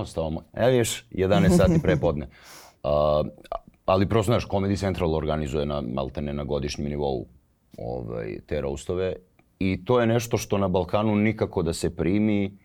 ostao 0.00 0.30
moj. 0.30 0.42
Evo 0.52 0.78
viš, 0.78 1.04
11 1.10 1.56
sati 1.56 1.82
prepodne. 1.82 2.28
Uh, 2.86 3.26
ali 3.84 4.08
prosto, 4.08 4.32
znaš, 4.32 4.48
Comedy 4.48 4.78
Central 4.78 5.14
organizuje 5.14 5.66
na 5.66 5.80
maltene 5.80 6.32
na 6.32 6.44
godišnjem 6.44 6.88
nivou 6.88 7.26
ovaj, 7.78 8.38
te 8.46 8.60
roastove 8.60 9.14
i 9.58 9.84
to 9.84 10.00
je 10.00 10.06
nešto 10.06 10.36
što 10.36 10.58
na 10.58 10.68
Balkanu 10.68 11.16
nikako 11.16 11.62
da 11.62 11.72
se 11.72 11.96
primi. 11.96 12.58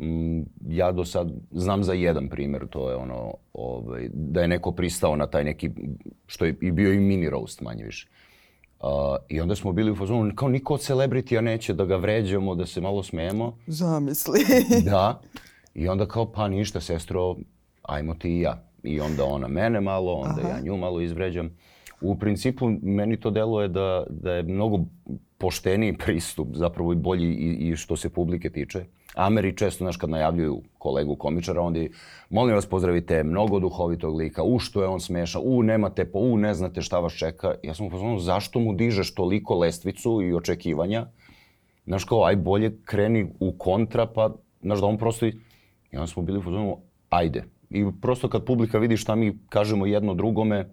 Mm, 0.00 0.40
ja 0.68 0.92
do 0.92 1.04
sad 1.04 1.32
znam 1.50 1.84
za 1.84 1.92
jedan 1.92 2.28
primjer, 2.28 2.66
to 2.70 2.90
je 2.90 2.96
ono, 2.96 3.34
ovaj, 3.52 4.08
da 4.12 4.40
je 4.40 4.48
neko 4.48 4.72
pristao 4.72 5.16
na 5.16 5.26
taj 5.26 5.44
neki, 5.44 5.70
što 6.26 6.44
je 6.44 6.54
i 6.60 6.70
bio 6.70 6.92
i 6.92 6.98
mini 6.98 7.30
roast 7.30 7.60
manje 7.60 7.84
više. 7.84 8.08
Uh, 8.80 8.88
I 9.28 9.40
onda 9.40 9.54
smo 9.54 9.72
bili 9.72 9.90
u 9.90 9.96
fazonu, 9.96 10.34
kao 10.34 10.48
niko 10.48 10.74
od 10.74 10.80
celebritija 10.80 11.40
neće 11.40 11.74
da 11.74 11.84
ga 11.84 11.96
vređamo, 11.96 12.54
da 12.54 12.66
se 12.66 12.80
malo 12.80 13.02
smijemo. 13.02 13.58
Zamisli. 13.66 14.40
da. 14.84 15.20
I 15.76 15.88
onda 15.88 16.06
kao, 16.06 16.32
pa 16.32 16.48
ništa, 16.48 16.80
sestro, 16.80 17.36
ajmo 17.82 18.14
ti 18.14 18.30
i 18.30 18.40
ja. 18.40 18.62
I 18.82 19.00
onda 19.00 19.24
ona 19.24 19.48
mene 19.48 19.80
malo, 19.80 20.12
onda 20.12 20.40
Aha. 20.44 20.48
ja 20.48 20.60
nju 20.60 20.76
malo 20.76 21.00
izvređam. 21.00 21.50
U 22.00 22.18
principu, 22.18 22.70
meni 22.82 23.16
to 23.20 23.30
deluje 23.30 23.68
da, 23.68 24.04
da 24.10 24.32
je 24.32 24.42
mnogo 24.42 24.78
pošteniji 25.38 25.96
pristup, 25.98 26.48
zapravo 26.52 26.92
i 26.92 26.96
bolji 26.96 27.28
i, 27.28 27.68
i 27.68 27.76
što 27.76 27.96
se 27.96 28.08
publike 28.08 28.50
tiče. 28.50 28.84
Ameri 29.14 29.56
često, 29.56 29.84
znaš, 29.84 29.96
kad 29.96 30.10
najavljuju 30.10 30.62
kolegu 30.78 31.16
komičara, 31.16 31.60
onda 31.60 31.80
je, 31.80 31.90
molim 32.30 32.54
vas 32.54 32.66
pozdravite 32.66 33.22
mnogo 33.24 33.58
duhovitog 33.60 34.16
lika, 34.16 34.42
u 34.42 34.58
što 34.58 34.82
je 34.82 34.88
on 34.88 35.00
smešan, 35.00 35.42
u 35.44 35.62
nemate 35.62 36.04
po, 36.04 36.18
u 36.18 36.38
ne 36.38 36.54
znate 36.54 36.82
šta 36.82 37.00
vas 37.00 37.12
čeka. 37.12 37.54
Ja 37.62 37.74
sam 37.74 37.86
upoznao, 37.86 38.18
zašto 38.18 38.60
mu 38.60 38.74
dižeš 38.74 39.14
toliko 39.14 39.58
lestvicu 39.58 40.22
i 40.22 40.34
očekivanja? 40.34 41.06
Znaš, 41.86 42.04
kao, 42.04 42.24
aj 42.24 42.36
bolje 42.36 42.76
kreni 42.84 43.26
u 43.40 43.52
kontra, 43.52 44.06
pa, 44.06 44.30
znaš, 44.62 44.80
da 44.80 44.86
on 44.86 44.98
prosto 44.98 45.26
I 45.26 45.45
onda 45.92 46.06
smo 46.06 46.22
bili 46.22 46.38
u 46.38 46.42
fazonu, 46.42 46.78
ajde. 47.10 47.44
I 47.70 47.84
prosto 48.00 48.28
kad 48.28 48.44
publika 48.44 48.78
vidi 48.78 48.96
šta 48.96 49.14
mi 49.14 49.38
kažemo 49.48 49.86
jedno 49.86 50.14
drugome 50.14 50.68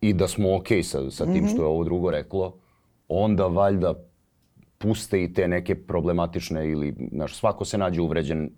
i 0.00 0.12
da 0.12 0.28
smo 0.28 0.56
okej 0.56 0.78
okay 0.78 0.82
sa, 0.82 1.10
sa 1.10 1.24
tim 1.24 1.34
mm 1.34 1.46
-hmm. 1.46 1.52
što 1.52 1.62
je 1.62 1.66
ovo 1.66 1.84
drugo 1.84 2.10
reklo, 2.10 2.58
onda 3.08 3.46
valjda 3.46 3.94
puste 4.78 5.22
i 5.22 5.32
te 5.32 5.48
neke 5.48 5.74
problematične 5.74 6.70
ili, 6.70 6.94
znaš, 7.12 7.34
svako 7.34 7.64
se 7.64 7.78
nađe 7.78 8.00
uvređen 8.00 8.50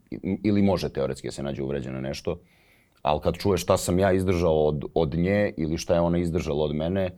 ili 0.44 0.62
može 0.62 0.88
teoretski 0.88 1.28
da 1.28 1.32
se 1.32 1.42
nađe 1.42 1.62
uvređen 1.62 1.92
na 1.92 2.00
nešto, 2.00 2.38
ali 3.02 3.20
kad 3.20 3.34
čuješ 3.34 3.62
šta 3.62 3.76
sam 3.76 3.98
ja 3.98 4.12
izdržao 4.12 4.66
od, 4.66 4.84
od 4.94 5.14
nje 5.14 5.52
ili 5.56 5.78
šta 5.78 5.94
je 5.94 6.00
ona 6.00 6.18
izdržala 6.18 6.64
od 6.64 6.74
mene, 6.74 7.10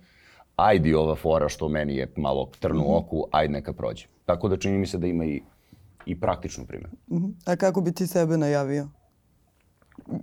ajde 0.57 0.97
ova 0.97 1.15
fora 1.15 1.49
što 1.49 1.69
meni 1.69 1.97
je 1.97 2.12
malo 2.17 2.50
trnu 2.61 2.83
mhm. 2.83 2.93
oku, 2.93 3.25
ajde 3.31 3.53
neka 3.53 3.73
prođe. 3.73 4.07
Tako 4.25 4.49
da 4.49 4.57
čini 4.57 4.79
mi 4.79 4.87
se 4.87 4.99
da 4.99 5.07
ima 5.07 5.25
i 5.25 5.43
i 6.06 6.20
praktičnu 6.20 6.66
primjenu. 6.66 6.94
Uh 7.06 7.20
-huh. 7.20 7.32
A 7.46 7.56
kako 7.56 7.80
bi 7.80 7.92
ti 7.92 8.06
sebe 8.06 8.38
najavio? 8.38 8.88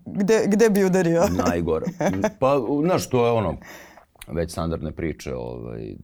Gde, 0.05 0.43
gde 0.47 0.69
bi 0.69 0.83
udario? 0.85 1.23
Najgore. 1.47 1.85
Pa, 2.39 2.61
znaš, 2.83 3.09
to 3.09 3.25
je 3.25 3.31
ono, 3.31 3.57
već 4.27 4.51
standardne 4.51 4.91
priče. 4.91 5.35
Ovaj, 5.35 5.95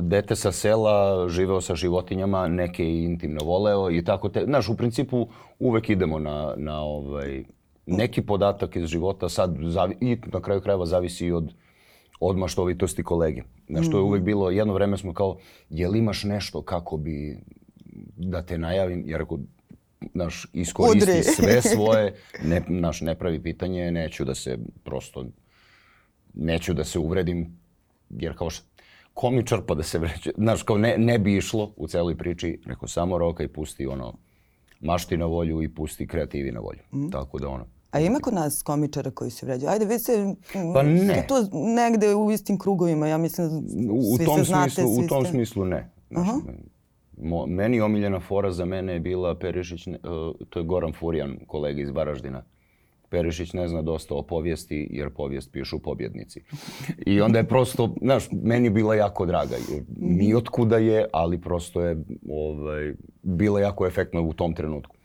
dete 0.00 0.36
sa 0.36 0.52
sela, 0.52 1.28
živeo 1.28 1.60
sa 1.60 1.74
životinjama, 1.74 2.48
neke 2.48 2.84
intimno 2.84 3.44
voleo 3.44 3.90
i 3.90 4.04
tako 4.04 4.28
te. 4.28 4.44
Znaš, 4.44 4.68
u 4.68 4.76
principu 4.76 5.28
uvek 5.58 5.90
idemo 5.90 6.18
na, 6.18 6.54
na 6.56 6.80
ovaj, 6.80 7.44
neki 7.86 8.22
podatak 8.22 8.76
iz 8.76 8.86
života, 8.86 9.28
sad 9.28 9.56
zavi, 9.60 9.96
i 10.00 10.18
na 10.32 10.40
kraju 10.40 10.60
krajeva 10.60 10.86
zavisi 10.86 11.26
i 11.26 11.32
od 11.32 11.52
od 12.20 12.36
maštovitosti 12.36 13.02
kolege. 13.02 13.42
Znaš, 13.68 13.90
to 13.90 13.96
je 13.96 14.02
uvek 14.02 14.22
bilo, 14.22 14.50
jedno 14.50 14.74
vreme 14.74 14.96
smo 14.96 15.14
kao, 15.14 15.36
jel 15.70 15.96
imaš 15.96 16.24
nešto 16.24 16.62
kako 16.62 16.96
bi 16.96 17.38
da 18.16 18.42
te 18.42 18.58
najavim, 18.58 19.02
jer 19.06 19.22
ako 19.22 19.38
naš, 20.14 20.46
iskoristi 20.52 21.10
Udri. 21.10 21.22
sve 21.22 21.62
svoje, 21.74 22.14
ne, 22.44 22.62
naš, 22.68 23.00
ne 23.00 23.14
pravi 23.14 23.42
pitanje, 23.42 23.90
neću 23.90 24.24
da 24.24 24.34
se 24.34 24.58
prosto, 24.84 25.26
neću 26.34 26.74
da 26.74 26.84
se 26.84 26.98
uvredim, 26.98 27.58
jer 28.10 28.36
kao 28.36 28.50
što, 28.50 28.66
komičar 29.14 29.60
pa 29.66 29.74
da 29.74 29.82
se 29.82 29.98
vreće. 29.98 30.30
Znaš, 30.36 30.62
kao 30.62 30.78
ne, 30.78 30.94
ne 30.98 31.18
bi 31.18 31.36
išlo 31.36 31.72
u 31.76 31.88
celoj 31.88 32.16
priči. 32.16 32.60
Rekao, 32.66 32.88
samo 32.88 33.18
roka 33.18 33.44
i 33.44 33.48
pusti 33.48 33.86
ono, 33.86 34.14
mašti 34.80 35.16
na 35.16 35.26
volju 35.26 35.62
i 35.62 35.68
pusti 35.68 36.06
kreativi 36.06 36.52
na 36.52 36.60
volju. 36.60 36.80
Mm. 36.92 37.10
Tako 37.10 37.38
da 37.38 37.48
ono, 37.48 37.66
A 37.90 38.00
ima 38.00 38.18
kod 38.18 38.34
nas 38.34 38.62
komičara 38.62 39.10
koji 39.10 39.30
se 39.30 39.46
vređaju? 39.46 39.70
Ajde, 39.70 39.84
vi 39.84 39.98
se 39.98 40.34
Pa 40.74 40.82
ne. 40.82 41.26
tu 41.28 41.34
negde 41.52 42.14
u 42.14 42.30
istim 42.32 42.58
krugovima, 42.58 43.08
ja 43.08 43.18
mislim 43.18 43.46
u 43.90 44.16
svi 44.16 44.24
tom 44.26 44.38
se 44.38 44.44
znate, 44.44 44.70
smislu, 44.70 45.04
u 45.04 45.08
tom 45.08 45.24
ste... 45.24 45.32
smislu 45.32 45.64
ne. 45.64 45.90
Znaš, 46.10 46.26
mo, 47.22 47.46
meni 47.46 47.80
omiljena 47.80 48.20
fora 48.20 48.52
za 48.52 48.64
mene 48.64 48.92
je 48.92 49.00
bila 49.00 49.34
Perišić, 49.34 49.86
uh, 49.86 49.94
to 50.50 50.58
je 50.58 50.64
Goran 50.64 50.92
Furjan, 50.92 51.38
kolega 51.46 51.82
iz 51.82 51.90
Varaždina. 51.90 52.44
Perišić 53.08 53.52
ne 53.52 53.68
zna 53.68 53.82
dosta 53.82 54.14
o 54.14 54.22
povijesti, 54.22 54.88
jer 54.90 55.10
povijest 55.10 55.52
pišu 55.52 55.78
pobjednici. 55.78 56.42
I 57.06 57.20
onda 57.20 57.38
je 57.38 57.48
prosto, 57.48 57.94
znaš, 58.02 58.28
meni 58.30 58.66
je 58.66 58.70
bila 58.70 58.94
jako 58.94 59.26
draga. 59.26 59.56
Ni 59.96 60.34
otkuda 60.34 60.78
je, 60.78 61.06
ali 61.12 61.40
prosto 61.40 61.80
je 61.80 62.04
ovaj, 62.30 62.94
bila 63.22 63.60
jako 63.60 63.86
efektna 63.86 64.20
u 64.20 64.32
tom 64.32 64.54
trenutku. 64.54 64.96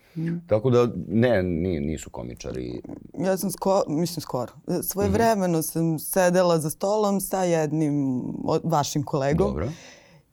Tako 0.48 0.70
da, 0.70 0.88
ne, 1.08 1.44
ni, 1.44 1.80
nisu 1.80 2.10
komičari. 2.10 2.82
Ja 3.20 3.38
sam 3.38 3.51
skoro, 3.51 3.84
mislim 3.88 4.22
skoro, 4.22 4.51
svoje 4.84 5.10
vremeno 5.10 5.62
sam 5.62 6.00
sedela 6.00 6.60
za 6.60 6.70
stolom 6.70 7.22
sa 7.22 7.44
jednim 7.44 8.24
vašim 8.63 9.03
kolegom. 9.03 9.48
Dobro. 9.48 9.68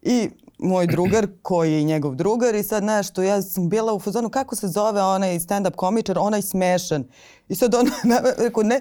I 0.02 0.28
moj 0.58 0.86
drugar 0.86 1.26
koji 1.42 1.72
je 1.72 1.82
njegov 1.82 2.14
drugar 2.14 2.54
i 2.54 2.62
sad 2.62 2.84
nešto, 2.84 3.22
ja 3.22 3.42
sam 3.42 3.68
bila 3.68 3.94
u 3.94 4.00
fazonu 4.00 4.28
kako 4.28 4.56
se 4.56 4.68
zove 4.68 5.02
onaj 5.02 5.38
stand-up 5.38 5.76
komičar, 5.76 6.18
onaj 6.18 6.42
smešan. 6.42 7.04
I 7.48 7.54
sad 7.54 7.74
on 7.74 7.86
rekao 8.44 8.62
ne, 8.62 8.80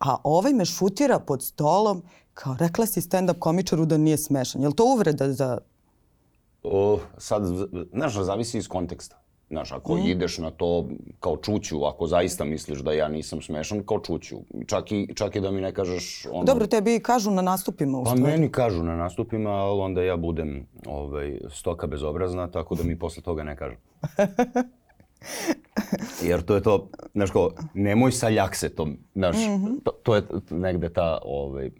a 0.00 0.16
ovaj 0.24 0.52
me 0.52 0.64
šutira 0.64 1.18
pod 1.18 1.42
stolom 1.42 2.02
kao 2.34 2.56
rekla 2.58 2.86
si 2.86 3.00
stand-up 3.00 3.38
komičaru 3.38 3.86
da 3.86 3.96
nije 3.96 4.18
smešan. 4.18 4.62
Je 4.62 4.68
li 4.68 4.74
to 4.74 4.84
uvreda 4.84 5.32
za... 5.32 5.58
O, 6.62 6.98
sad, 7.18 7.42
znaš, 7.92 8.14
zavisi 8.14 8.58
iz 8.58 8.68
konteksta. 8.68 9.16
Znaš, 9.48 9.72
ako 9.72 9.98
ideš 10.06 10.38
na 10.38 10.50
to 10.50 10.88
kao 11.20 11.36
čuću, 11.36 11.84
ako 11.84 12.06
zaista 12.06 12.44
misliš 12.44 12.78
da 12.78 12.92
ja 12.92 13.08
nisam 13.08 13.42
smešan, 13.42 13.82
kao 13.86 14.00
čuću. 14.00 14.36
Čak 14.66 14.92
i, 14.92 15.08
čak 15.14 15.36
i 15.36 15.40
da 15.40 15.50
mi 15.50 15.60
ne 15.60 15.74
kažeš 15.74 16.26
ono... 16.32 16.44
Dobro, 16.44 16.66
tebi 16.66 17.00
kažu 17.00 17.30
na 17.30 17.42
nastupima 17.42 17.98
u 17.98 18.04
Pa 18.04 18.10
stvari. 18.10 18.32
meni 18.32 18.52
kažu 18.52 18.82
na 18.82 18.96
nastupima, 18.96 19.50
ali 19.50 19.80
onda 19.80 20.02
ja 20.02 20.16
budem 20.16 20.66
ovaj, 20.86 21.38
stoka 21.50 21.86
bezobrazna, 21.86 22.50
tako 22.50 22.74
da 22.74 22.82
mi 22.82 22.98
posle 22.98 23.22
toga 23.22 23.44
ne 23.44 23.56
kažu. 23.56 23.76
Jer 26.28 26.42
to 26.42 26.54
je 26.54 26.62
to, 26.62 26.88
znaš 27.14 27.30
kao, 27.30 27.50
nemoj 27.74 28.12
sa 28.12 28.28
ljaksetom, 28.28 28.98
znaš, 29.14 29.36
to, 29.84 29.90
to 29.90 30.16
je 30.16 30.22
negde 30.50 30.88
ta, 30.88 31.18
ovaj, 31.24 31.70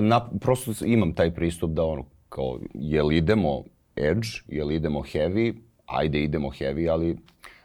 na, 0.00 0.30
prosto 0.40 0.84
imam 0.84 1.14
taj 1.14 1.34
pristup 1.34 1.70
da 1.70 1.84
ono, 1.84 2.04
kao, 2.28 2.58
jel 2.74 3.12
idemo 3.12 3.62
edge, 3.96 4.28
jel 4.48 4.72
idemo 4.72 5.00
heavy, 5.00 5.54
ajde 5.90 6.20
idemo 6.20 6.48
heavy, 6.50 6.90
ali, 6.90 7.16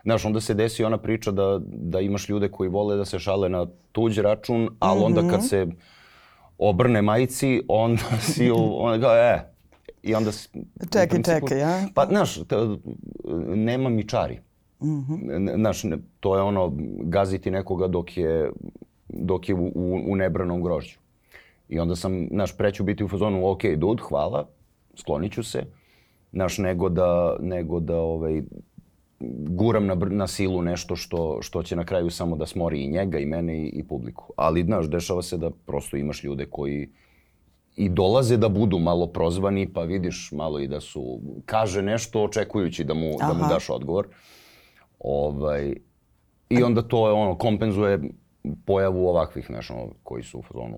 znaš, 0.03 0.25
onda 0.25 0.41
se 0.41 0.53
desi 0.53 0.83
ona 0.83 0.97
priča 0.97 1.31
da, 1.31 1.59
da 1.63 1.99
imaš 1.99 2.29
ljude 2.29 2.49
koji 2.49 2.69
vole 2.69 2.95
da 2.95 3.05
se 3.05 3.19
šale 3.19 3.49
na 3.49 3.65
tuđ 3.91 4.19
račun, 4.19 4.69
ali 4.79 5.01
onda 5.01 5.21
kad 5.21 5.47
se 5.47 5.67
obrne 6.57 7.01
majici, 7.01 7.61
onda 7.67 8.01
si 8.23 8.51
onda 8.51 9.01
kao, 9.01 9.15
e, 9.15 9.51
i 10.03 10.15
onda... 10.15 10.31
s- 10.31 10.49
u 10.55 10.59
Čekaj, 10.83 11.07
principu- 11.09 11.39
čekaj, 11.41 11.63
a? 11.63 11.87
Pa, 11.95 12.05
znaš, 12.05 12.39
nema 13.47 13.89
mi 13.89 14.07
čari. 14.07 14.39
N- 15.29 15.51
Znaš, 15.55 15.83
ne- 15.83 15.97
to 16.19 16.35
je 16.35 16.41
ono, 16.41 16.71
gaziti 16.99 17.51
nekoga 17.51 17.87
dok 17.87 18.17
je, 18.17 18.51
dok 19.09 19.49
je 19.49 19.55
u, 19.55 19.65
u, 19.65 20.01
u 20.07 20.15
nebranom 20.15 20.61
grožđu. 20.61 20.97
I 21.69 21.79
onda 21.79 21.95
sam, 21.95 22.27
znaš, 22.31 22.57
preću 22.57 22.83
biti 22.83 23.03
u 23.03 23.07
fazonu, 23.07 23.49
ok, 23.49 23.61
dud, 23.77 24.01
hvala, 24.01 24.47
sklonit 24.95 25.33
ću 25.33 25.43
se, 25.43 25.63
znaš, 26.35 26.57
nego 26.57 26.89
da, 26.89 27.35
nego 27.39 27.79
da 27.79 27.99
ovaj, 27.99 28.41
guram 29.49 29.85
na, 29.85 29.95
na 29.95 30.27
silu 30.27 30.61
nešto 30.61 30.95
što, 30.95 31.41
što 31.41 31.63
će 31.63 31.75
na 31.75 31.85
kraju 31.85 32.09
samo 32.09 32.35
da 32.35 32.45
smori 32.45 32.83
i 32.83 32.87
njega, 32.87 33.19
i 33.19 33.25
mene, 33.25 33.57
i, 33.57 33.67
i 33.67 33.83
publiku. 33.83 34.33
Ali, 34.35 34.63
znaš, 34.63 34.89
dešava 34.89 35.21
se 35.21 35.37
da 35.37 35.51
prosto 35.65 35.97
imaš 35.97 36.23
ljude 36.23 36.45
koji 36.45 36.89
i 37.75 37.89
dolaze 37.89 38.37
da 38.37 38.49
budu 38.49 38.79
malo 38.79 39.07
prozvani, 39.07 39.73
pa 39.73 39.81
vidiš 39.81 40.29
malo 40.31 40.59
i 40.59 40.67
da 40.67 40.81
su, 40.81 41.19
kaže 41.45 41.81
nešto 41.81 42.23
očekujući 42.23 42.83
da 42.83 42.93
mu, 42.93 43.11
da 43.19 43.33
mu 43.33 43.43
Aha. 43.43 43.53
daš 43.53 43.69
odgovor. 43.69 44.07
Ovaj, 44.99 45.73
I 46.49 46.63
onda 46.63 46.81
to 46.81 47.07
je 47.07 47.13
ono, 47.13 47.37
kompenzuje 47.37 47.99
pojavu 48.65 49.07
ovakvih, 49.07 49.45
znaš, 49.47 49.69
ono, 49.69 49.89
koji 50.03 50.23
su 50.23 50.41
fazonu 50.41 50.77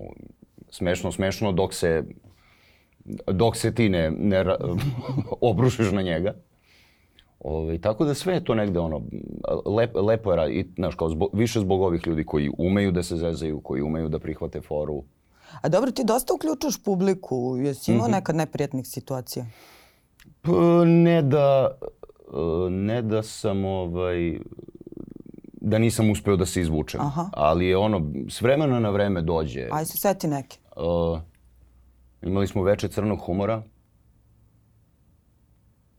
smešno, 0.70 1.12
smešno, 1.12 1.52
dok 1.52 1.74
se, 1.74 2.04
dok 3.26 3.56
se 3.56 3.74
ti 3.74 3.88
ne, 3.88 4.10
ne 4.10 4.44
obrušiš 5.40 5.92
na 5.92 6.02
njega. 6.02 6.34
Ovaj, 7.40 7.78
tako 7.78 8.04
da 8.04 8.14
sve 8.14 8.34
je 8.34 8.44
to 8.44 8.54
negde 8.54 8.78
ono, 8.78 9.02
lep, 9.66 9.96
lepo 9.96 10.32
je 10.32 10.54
i, 10.54 10.66
znaš, 10.76 10.94
kao 10.94 11.08
zbog, 11.08 11.30
više 11.32 11.60
zbog 11.60 11.82
ovih 11.82 12.06
ljudi 12.06 12.24
koji 12.24 12.50
umeju 12.58 12.92
da 12.92 13.02
se 13.02 13.16
zezaju, 13.16 13.60
koji 13.60 13.82
umeju 13.82 14.08
da 14.08 14.18
prihvate 14.18 14.60
foru. 14.60 15.02
A 15.60 15.68
dobro, 15.68 15.90
ti 15.90 16.04
dosta 16.04 16.34
uključuješ 16.34 16.82
publiku. 16.82 17.56
Jesi 17.58 17.92
imao 17.92 18.08
nekad 18.08 18.36
neprijatnih 18.36 18.86
situacija? 18.86 19.46
P, 20.42 20.50
ne 20.86 21.22
da, 21.22 21.78
e, 21.78 22.70
ne 22.70 23.02
da 23.02 23.22
sam 23.22 23.64
ovaj, 23.64 24.38
da 25.60 25.78
nisam 25.78 26.10
uspeo 26.10 26.36
da 26.36 26.46
se 26.46 26.60
izvučem. 26.60 27.00
Aha. 27.00 27.30
Ali 27.32 27.66
je 27.66 27.76
ono, 27.76 28.10
s 28.28 28.40
vremena 28.40 28.80
na 28.80 28.90
vreme 28.90 29.22
dođe. 29.22 29.68
Aj 29.72 29.84
se 29.84 29.98
seti 29.98 30.28
neke. 30.28 30.58
Uh, 30.76 31.18
imali 32.22 32.46
smo 32.46 32.62
veče 32.62 32.88
crnog 32.88 33.18
humora 33.20 33.62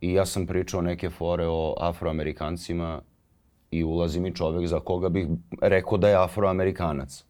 i 0.02 0.14
ja 0.14 0.26
sam 0.26 0.48
pričao 0.48 0.82
neke 0.82 1.10
fore 1.10 1.48
o 1.48 1.76
afroamerikancima 1.80 3.02
i 3.72 3.84
ulazi 3.84 4.20
mi 4.20 4.36
čovek 4.36 4.68
za 4.68 4.80
koga 4.80 5.10
bih 5.10 5.28
rekao 5.62 5.98
da 5.98 6.10
je 6.10 6.24
afroamerikanac. 6.24 7.26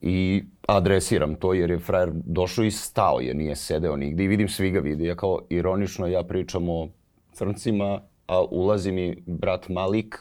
I 0.00 0.44
adresiram 0.68 1.34
to 1.34 1.54
jer 1.54 1.70
je 1.70 1.78
frajer 1.78 2.10
došao 2.14 2.64
i 2.64 2.70
stao 2.70 3.20
je, 3.20 3.34
nije 3.34 3.56
sedeo 3.56 3.96
nigde 3.96 4.24
i 4.24 4.28
vidim 4.28 4.48
svi 4.48 4.70
ga 4.70 4.80
vide. 4.80 5.06
Ja 5.06 5.16
kao 5.16 5.40
ironično 5.48 6.06
ja 6.06 6.22
pričam 6.22 6.68
o 6.68 6.88
crncima, 7.32 8.00
a 8.26 8.42
ulazi 8.42 8.92
mi 8.92 9.22
brat 9.26 9.68
Malik 9.68 10.18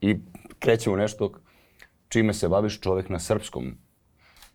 i 0.00 0.16
krećemo 0.58 0.96
nešto 0.96 1.32
čime 2.08 2.32
se 2.32 2.48
baviš 2.48 2.80
čovek 2.80 3.08
na 3.08 3.18
srpskom. 3.18 3.74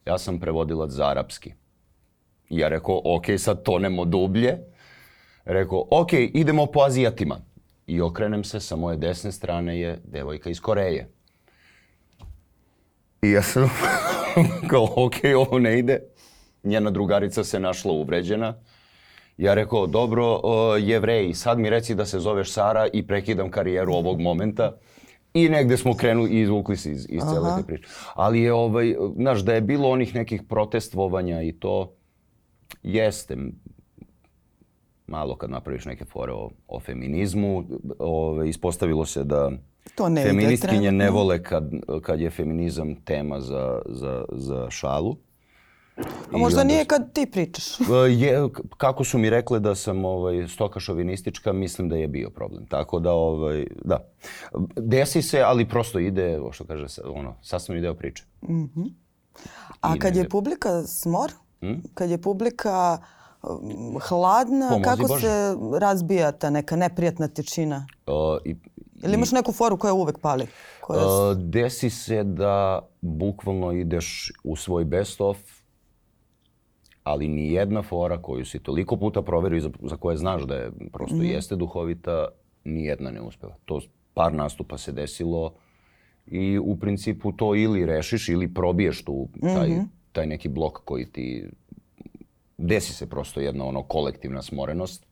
Ja 0.05 0.17
sam 0.17 0.39
prevodilac 0.39 0.91
za 0.91 1.09
arapski. 1.09 1.53
Ja 2.49 2.67
rekao, 2.67 3.01
ok, 3.03 3.25
sad 3.37 3.63
tonemo 3.63 4.05
dublje. 4.05 4.57
Rekao, 5.45 5.87
ok, 5.91 6.13
idemo 6.13 6.65
po 6.65 6.81
Azijatima. 6.81 7.39
I 7.87 8.01
okrenem 8.01 8.43
se, 8.43 8.59
sa 8.59 8.75
moje 8.75 8.97
desne 8.97 9.31
strane 9.31 9.79
je 9.79 9.99
devojka 10.03 10.49
iz 10.49 10.59
Koreje. 10.59 11.09
I 13.21 13.31
ja 13.31 13.41
sam 13.41 13.69
kao, 14.69 14.87
ok, 14.95 15.15
ovo 15.37 15.59
ne 15.59 15.79
ide. 15.79 15.99
Njena 16.63 16.91
drugarica 16.91 17.43
se 17.43 17.59
našla 17.59 17.91
uvređena. 17.91 18.53
Ja 19.37 19.53
rekao, 19.53 19.87
dobro, 19.87 20.39
o, 20.43 20.75
jevreji, 20.75 21.33
sad 21.33 21.59
mi 21.59 21.69
reci 21.69 21.95
da 21.95 22.05
se 22.05 22.19
zoveš 22.19 22.51
Sara 22.51 22.87
i 22.93 23.07
prekidam 23.07 23.51
karijeru 23.51 23.93
ovog 23.93 24.19
momenta. 24.19 24.77
I 25.33 25.49
negde 25.49 25.77
smo 25.77 25.93
krenuli 25.93 26.29
i 26.29 26.41
izvukli 26.41 26.77
se 26.77 26.91
iz, 26.91 27.05
iz 27.09 27.21
cele 27.21 27.49
te 27.57 27.67
priče. 27.67 27.87
Ali 28.13 28.41
je, 28.41 28.53
ovaj, 28.53 28.95
znaš, 29.15 29.39
da 29.39 29.53
je 29.53 29.61
bilo 29.61 29.89
onih 29.89 30.15
nekih 30.15 30.43
protestvovanja 30.49 31.41
i 31.41 31.51
to, 31.51 31.96
jeste 32.83 33.37
malo 35.07 35.35
kad 35.35 35.49
napraviš 35.49 35.85
neke 35.85 36.05
fore 36.05 36.31
o, 36.31 36.49
o 36.67 36.79
feminizmu, 36.79 37.63
ovaj, 37.99 38.49
ispostavilo 38.49 39.05
se 39.05 39.23
da 39.23 39.51
To 39.95 40.09
ne 40.09 40.23
feministkinje 40.23 40.91
ne 40.91 41.09
vole 41.09 41.43
kad, 41.43 41.63
kad 42.01 42.19
je 42.19 42.29
feminizam 42.29 42.95
tema 42.95 43.41
za, 43.41 43.81
za, 43.85 44.25
za 44.31 44.69
šalu. 44.69 45.15
A 46.33 46.37
možda 46.37 46.61
onda 46.61 46.73
nije 46.73 46.85
kad 46.85 47.13
ti 47.13 47.25
pričaš. 47.31 47.79
E, 47.79 48.11
Je, 48.11 48.49
kako 48.77 49.03
su 49.03 49.17
mi 49.17 49.29
rekle 49.29 49.59
da 49.59 49.75
sam 49.75 50.05
ovaj, 50.05 50.47
stoka 50.47 50.79
šovinistička, 50.79 51.53
mislim 51.53 51.89
da 51.89 51.95
je 51.95 52.07
bio 52.07 52.29
problem. 52.29 52.65
Tako 52.65 52.99
da, 52.99 53.11
ovaj, 53.11 53.67
da. 53.85 54.09
Desi 54.75 55.21
se, 55.21 55.41
ali 55.41 55.69
prosto 55.69 55.99
ide, 55.99 56.39
o 56.39 56.51
što 56.51 56.63
kaže, 56.65 56.85
ono, 57.05 57.35
sastavni 57.41 57.81
deo 57.81 57.93
priče. 57.93 58.23
A 59.81 59.95
I 59.95 59.99
kad 59.99 60.15
je 60.15 60.21
negde- 60.21 60.29
publika 60.29 60.83
smor, 60.83 61.31
kad 61.93 62.09
je 62.09 62.17
publika 62.17 62.97
um, 63.43 63.97
hladna, 64.01 64.69
Pomozi 64.69 64.83
kako 64.83 65.07
Bože. 65.07 65.27
se 65.27 65.55
razbija 65.79 66.31
ta 66.31 66.49
neka 66.49 66.75
neprijatna 66.75 67.27
tišina? 67.27 67.87
Uh, 68.07 68.13
i, 68.45 68.55
Ili 69.03 69.13
imaš 69.13 69.31
neku 69.31 69.51
foru 69.51 69.77
koja 69.77 69.93
uvek 69.93 70.19
pali? 70.19 70.47
Koja... 70.81 71.05
Uh, 71.05 71.37
desi 71.37 71.89
se 71.89 72.23
da 72.23 72.79
bukvalno 73.01 73.71
ideš 73.71 74.31
u 74.43 74.55
svoj 74.55 74.85
best 74.85 75.21
of, 75.21 75.37
ali 77.03 77.27
ni 77.27 77.53
jedna 77.53 77.83
fora 77.83 78.21
koju 78.21 78.45
si 78.45 78.59
toliko 78.59 78.97
puta 78.97 79.21
proverio 79.21 79.57
i 79.57 79.61
za, 79.61 79.69
za 79.83 79.97
koje 79.97 80.17
znaš 80.17 80.43
da 80.43 80.55
je 80.55 80.71
prosto 80.93 81.21
jeste 81.21 81.55
duhovita, 81.55 82.27
ni 82.63 82.85
jedna 82.85 83.11
ne 83.11 83.21
uspeva. 83.21 83.55
To 83.65 83.79
par 84.13 84.33
nastupa 84.33 84.77
se 84.77 84.91
desilo 84.91 85.53
i 86.27 86.59
u 86.59 86.75
principu 86.79 87.31
to 87.31 87.55
ili 87.55 87.85
rešiš 87.85 88.29
ili 88.29 88.53
probiješ 88.53 89.03
tu 89.03 89.27
taj, 89.41 89.81
taj 90.17 90.27
neki 90.27 90.49
blok 90.49 90.81
koji 90.85 91.05
ti 91.05 91.45
desi 92.57 92.93
se 92.93 93.05
prosto 93.09 93.39
jedna 93.39 93.65
ono 93.65 93.83
kolektivna 93.83 94.41
smorenost 94.41 95.05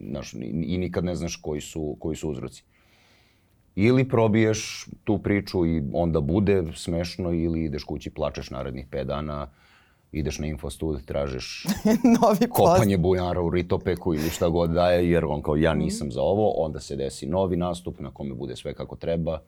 znaš, 0.00 0.34
i, 0.34 0.78
nikad 0.78 1.04
ne 1.04 1.14
znaš 1.14 1.36
koji 1.36 1.60
su, 1.60 1.96
koji 2.00 2.16
su 2.16 2.30
uzroci. 2.30 2.64
Ili 3.76 4.08
probiješ 4.08 4.88
tu 5.04 5.18
priču 5.18 5.66
i 5.66 5.82
onda 5.92 6.20
bude 6.20 6.64
smešno 6.74 7.32
ili 7.32 7.64
ideš 7.64 7.84
kući 7.84 8.10
plačeš 8.10 8.50
narednih 8.50 8.86
5 8.90 9.04
dana 9.04 9.48
ideš 10.12 10.38
na 10.38 10.46
infostud, 10.46 11.04
tražiš 11.06 11.64
Novi 12.20 12.50
kopanje 12.50 12.98
bujara 12.98 13.40
u 13.40 13.50
Ritopeku 13.50 14.14
ili 14.14 14.30
šta 14.30 14.48
god 14.48 14.70
daje, 14.70 15.10
jer 15.10 15.24
on 15.24 15.42
kao 15.42 15.56
ja 15.56 15.74
nisam 15.74 16.12
za 16.12 16.22
ovo, 16.22 16.50
onda 16.56 16.80
se 16.80 16.96
desi 16.96 17.26
novi 17.26 17.56
nastup 17.56 18.00
na 18.00 18.10
kome 18.10 18.34
bude 18.34 18.56
sve 18.56 18.74
kako 18.74 18.96
treba. 18.96 19.40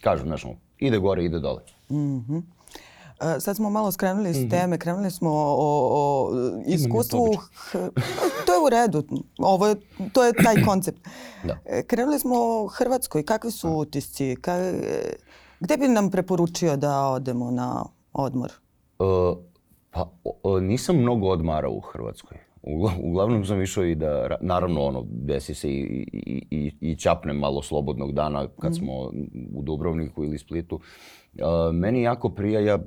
Kažem, 0.00 0.26
znaš, 0.26 0.44
ide 0.78 0.98
gore, 0.98 1.24
ide 1.24 1.38
dole. 1.38 1.62
Mm 1.90 2.57
sad 3.38 3.56
smo 3.56 3.70
malo 3.70 3.92
skrenuli 3.92 4.30
s 4.30 4.48
teme, 4.48 4.78
krenuli 4.78 5.10
smo 5.10 5.30
o, 5.30 5.56
o 5.90 6.30
iskustvu. 6.66 7.26
To 8.46 8.52
je 8.52 8.60
u 8.60 8.70
redu, 8.70 9.02
ovo 9.38 9.66
je, 9.66 9.76
to 10.12 10.24
je 10.24 10.32
taj 10.34 10.62
koncept. 10.62 11.08
Da. 11.44 11.58
E, 11.66 11.82
Krenuli 11.82 12.18
smo 12.18 12.34
o 12.36 12.66
Hrvatskoj, 12.68 13.22
kakvi 13.22 13.50
su 13.50 13.70
utisci? 13.70 14.36
Ka, 14.36 14.52
e, 14.52 14.72
gde 15.60 15.76
bi 15.76 15.88
nam 15.88 16.10
preporučio 16.10 16.76
da 16.76 17.02
odemo 17.02 17.50
na 17.50 17.84
odmor? 18.12 18.50
Uh, 18.98 19.06
pa 19.90 20.08
o- 20.42 20.60
nisam 20.60 20.96
mnogo 20.96 21.28
odmarao 21.28 21.72
u 21.72 21.80
Hrvatskoj. 21.82 22.38
Ugla- 22.62 23.00
Uglavnom 23.02 23.44
sam 23.44 23.62
išao 23.62 23.84
i 23.84 23.94
da, 23.94 24.06
ra- 24.06 24.36
naravno 24.40 24.82
ono, 24.82 25.04
desi 25.06 25.54
se 25.54 25.68
i, 25.68 25.80
i, 26.12 26.46
i, 26.50 26.72
i 26.82 26.96
čapnem 26.96 27.36
malo 27.36 27.62
slobodnog 27.62 28.12
dana 28.12 28.48
kad 28.50 28.76
smo 28.76 28.92
u 29.54 29.62
Dubrovniku 29.62 30.24
ili 30.24 30.38
Splitu. 30.38 30.80
Uh, 31.34 31.42
meni 31.74 32.02
jako 32.02 32.28
prija, 32.28 32.60
ja 32.60 32.78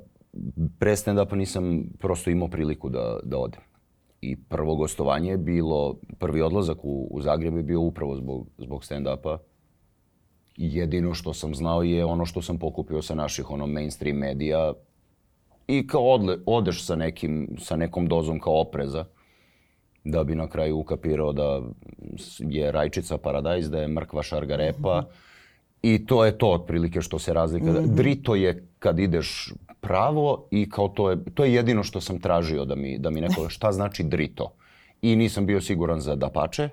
pre 0.78 0.96
stand-upa 0.96 1.36
nisam 1.36 1.84
prosto 1.98 2.30
imao 2.30 2.48
priliku 2.48 2.88
da, 2.88 3.18
da 3.22 3.38
odem. 3.38 3.60
I 4.20 4.36
prvo 4.36 4.76
gostovanje 4.76 5.30
je 5.30 5.38
bilo, 5.38 5.96
prvi 6.18 6.42
odlazak 6.42 6.84
u, 6.84 7.08
u 7.10 7.20
Zagreb 7.20 7.56
je 7.56 7.62
bio 7.62 7.80
upravo 7.80 8.16
zbog, 8.16 8.46
zbog 8.58 8.84
stand-upa. 8.84 9.38
Jedino 10.56 11.14
što 11.14 11.34
sam 11.34 11.54
znao 11.54 11.82
je 11.82 12.04
ono 12.04 12.26
što 12.26 12.42
sam 12.42 12.58
pokupio 12.58 13.02
sa 13.02 13.14
naših 13.14 13.50
ono 13.50 13.66
mainstream 13.66 14.16
medija 14.16 14.72
i 15.66 15.86
kao 15.86 16.10
odle, 16.10 16.36
odeš 16.46 16.84
sa, 16.84 16.96
nekim, 16.96 17.56
sa 17.58 17.76
nekom 17.76 18.06
dozom 18.06 18.40
kao 18.40 18.60
opreza 18.60 19.04
da 20.04 20.24
bi 20.24 20.34
na 20.34 20.48
kraju 20.48 20.78
ukapirao 20.78 21.32
da 21.32 21.62
je 22.38 22.72
rajčica 22.72 23.18
paradajz, 23.18 23.70
da 23.70 23.80
je 23.80 23.88
mrkva 23.88 24.22
šargarepa 24.22 25.04
i 25.82 26.06
to 26.06 26.24
je 26.24 26.38
to 26.38 26.50
otprilike 26.50 27.00
što 27.00 27.18
se 27.18 27.32
razlika. 27.32 27.72
Drito 27.86 28.34
je 28.34 28.68
kad 28.78 28.98
ideš 28.98 29.52
pravo 29.82 30.48
i 30.50 30.70
kao 30.70 30.88
to 30.88 31.10
je, 31.10 31.24
to 31.34 31.44
je 31.44 31.54
jedino 31.54 31.82
što 31.82 32.00
sam 32.00 32.20
tražio 32.20 32.64
da 32.64 32.74
mi, 32.74 32.98
da 32.98 33.10
mi 33.10 33.20
neko, 33.20 33.48
šta 33.48 33.72
znači 33.72 34.02
drito. 34.02 34.54
I 35.02 35.16
nisam 35.16 35.46
bio 35.46 35.60
siguran 35.60 36.00
za 36.00 36.14
dapače, 36.16 36.68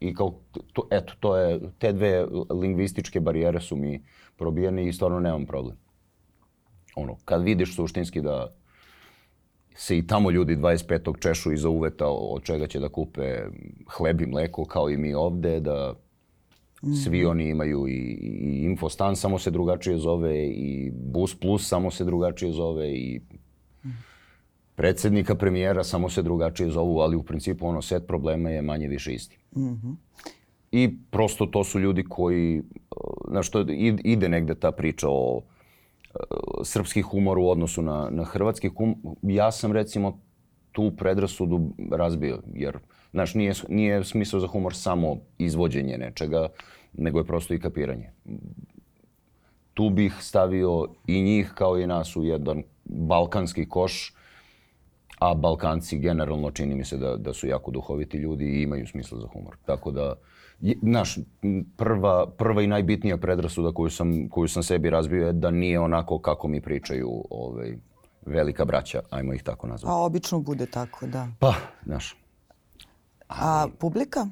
i 0.00 0.14
kao, 0.14 0.34
to, 0.72 0.88
eto, 0.90 1.12
to 1.20 1.36
je, 1.36 1.60
te 1.78 1.92
dve 1.92 2.26
lingvističke 2.50 3.20
barijere 3.20 3.60
su 3.60 3.76
mi 3.76 4.02
probijene 4.36 4.88
i 4.88 4.92
stvarno 4.92 5.20
nemam 5.20 5.46
problem. 5.46 5.76
Ono, 6.96 7.16
kad 7.24 7.42
vidiš 7.42 7.76
suštinski 7.76 8.20
da 8.20 8.54
se 9.74 9.98
i 9.98 10.06
tamo 10.06 10.30
ljudi 10.30 10.56
25. 10.56 11.22
češu 11.22 11.52
iza 11.52 11.68
uveta 11.68 12.06
od 12.08 12.42
čega 12.42 12.66
će 12.66 12.80
da 12.80 12.88
kupe 12.88 13.42
hleb 13.86 14.20
i 14.20 14.26
mleko 14.26 14.64
kao 14.64 14.90
i 14.90 14.96
mi 14.96 15.14
ovde, 15.14 15.60
da 15.60 15.94
svi 17.04 17.24
oni 17.24 17.48
imaju 17.48 17.88
i, 17.88 17.92
i 17.92 18.64
infostan 18.64 19.16
samo 19.16 19.38
se 19.38 19.50
drugačije 19.50 19.98
zove 19.98 20.46
i 20.46 20.90
bus 20.94 21.34
plus 21.34 21.68
samo 21.68 21.90
se 21.90 22.04
drugačije 22.04 22.52
zove 22.52 22.92
i 22.92 23.20
predsednika 24.74 25.34
premijera 25.34 25.84
samo 25.84 26.08
se 26.08 26.22
drugačije 26.22 26.70
zovu, 26.70 26.98
ali 27.00 27.16
u 27.16 27.22
principu 27.22 27.66
ono 27.66 27.82
set 27.82 28.06
problema 28.06 28.50
je 28.50 28.62
manje 28.62 28.88
više 28.88 29.14
isti. 29.14 29.38
I 30.72 30.98
prosto 31.10 31.46
to 31.46 31.64
su 31.64 31.80
ljudi 31.80 32.04
koji, 32.08 32.58
uh, 32.60 33.30
znaš, 33.30 33.50
to 33.50 33.64
id- 33.64 34.00
ide 34.04 34.28
negde 34.28 34.54
ta 34.54 34.72
priča 34.72 35.08
o 35.08 35.36
uh, 35.36 35.42
srpski 36.64 37.02
humor 37.02 37.38
u 37.38 37.48
odnosu 37.48 37.82
na, 37.82 38.08
na 38.10 38.24
hrvatski 38.24 38.68
humor. 38.68 38.96
Ja 39.22 39.52
sam 39.52 39.72
recimo 39.72 40.20
tu 40.72 40.92
predrasudu 40.96 41.70
razbio, 41.90 42.42
jer, 42.54 42.78
znaš, 43.12 43.34
nije, 43.34 43.52
nije 43.68 44.04
smisao 44.04 44.40
za 44.40 44.46
humor 44.46 44.74
samo 44.74 45.16
izvođenje 45.38 45.98
nečega, 45.98 46.48
nego 46.98 47.18
je 47.18 47.24
prosto 47.24 47.54
i 47.54 47.60
kapiranje. 47.60 48.10
Tu 49.74 49.90
bih 49.90 50.14
stavio 50.20 50.86
i 51.06 51.22
njih 51.22 51.52
kao 51.54 51.78
i 51.78 51.86
nas 51.86 52.16
u 52.16 52.24
jedan 52.24 52.62
balkanski 52.84 53.68
koš, 53.68 54.14
a 55.18 55.34
Balkanci 55.34 55.98
generalno 55.98 56.50
čini 56.50 56.74
mi 56.74 56.84
se 56.84 56.96
da, 56.96 57.16
da 57.16 57.32
su 57.32 57.46
jako 57.46 57.70
duhoviti 57.70 58.16
ljudi 58.16 58.44
i 58.44 58.62
imaju 58.62 58.86
smisla 58.86 59.20
za 59.20 59.26
humor. 59.26 59.56
Tako 59.66 59.90
da, 59.90 60.14
m, 61.42 61.64
prva, 61.76 62.26
prva 62.26 62.62
i 62.62 62.66
najbitnija 62.66 63.16
predrasuda 63.16 63.72
koju 63.72 63.90
sam, 63.90 64.28
koju 64.28 64.48
sam 64.48 64.62
sebi 64.62 64.90
razbio 64.90 65.26
je 65.26 65.32
da 65.32 65.50
nije 65.50 65.80
onako 65.80 66.18
kako 66.18 66.48
mi 66.48 66.60
pričaju 66.60 67.24
ovaj, 67.30 67.76
velika 68.26 68.64
braća, 68.64 69.00
ajmo 69.10 69.34
ih 69.34 69.42
tako 69.42 69.66
nazvati. 69.66 69.92
A 69.92 69.96
obično 69.96 70.40
bude 70.40 70.66
tako, 70.66 71.06
da. 71.06 71.28
Pa, 71.40 71.54
znaš, 71.84 72.16
A 73.28 73.68
publika? 73.78 74.26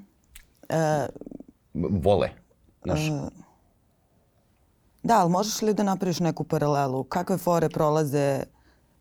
E, 0.69 1.07
vole. 1.75 2.31
Znaš, 2.87 3.31
da, 5.03 5.21
ali 5.21 5.31
možeš 5.31 5.63
li 5.63 5.75
da 5.75 5.83
napraviš 5.83 6.21
neku 6.21 6.45
paralelu? 6.45 7.05
Kakve 7.05 7.39
fore 7.39 7.69
prolaze 7.69 8.43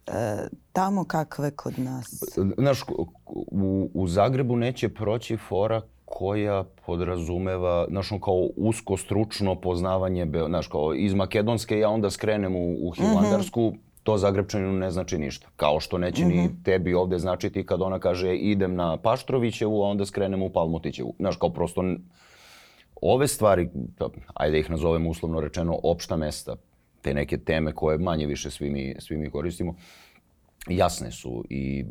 e, 0.08 0.48
tamo, 0.74 1.04
kakve 1.04 1.52
kod 1.52 1.80
nas? 1.80 2.24
Znaš, 2.58 2.84
u, 3.52 3.90
u 3.94 4.08
Zagrebu 4.08 4.56
neće 4.56 4.90
proći 4.90 5.38
fora 5.38 5.82
koja 6.06 6.64
podrazumeva, 6.86 7.86
znaš, 7.90 8.10
kao 8.10 8.48
usko 8.58 8.98
stručno 8.98 9.56
poznavanje, 9.56 10.28
znaš, 10.48 10.68
kao 10.68 10.94
iz 10.94 11.14
Makedonske 11.14 11.80
ja 11.80 11.90
onda 11.90 12.10
skrenem 12.10 12.56
u, 12.56 12.88
u 12.88 12.92
Hilandarsku, 12.92 13.74
to 14.04 14.18
Zagrebčaninu 14.18 14.74
ne 14.74 14.92
znači 14.92 15.18
ništa. 15.18 15.48
Kao 15.56 15.80
što 15.80 15.98
neće 15.98 16.26
ni 16.26 16.50
tebi 16.64 16.94
ovde 16.94 17.20
značiti 17.20 17.66
kad 17.66 17.82
ona 17.82 18.00
kaže 18.00 18.36
idem 18.36 18.76
na 18.76 18.98
Paštrovićevu, 18.98 19.84
a 19.84 19.88
onda 19.88 20.06
skrenem 20.06 20.42
u 20.42 20.50
Palmotićevu. 20.50 21.14
Znaš, 21.20 21.36
kao 21.36 21.50
prosto 21.50 21.84
ove 23.02 23.28
stvari, 23.28 23.70
pa, 23.98 24.10
ajde 24.34 24.52
da 24.52 24.58
ih 24.58 24.70
nazovemo 24.70 25.10
uslovno 25.10 25.40
rečeno, 25.42 25.80
opšta 25.84 26.16
mesta, 26.18 26.56
te 27.02 27.14
neke 27.14 27.38
teme 27.38 27.72
koje 27.72 27.98
manje 27.98 28.26
više 28.26 28.52
svi 28.52 28.70
mi, 28.70 28.96
svi 29.00 29.18
mi 29.18 29.30
koristimo, 29.30 29.76
jasne 30.70 31.12
su 31.12 31.44
i 31.50 31.86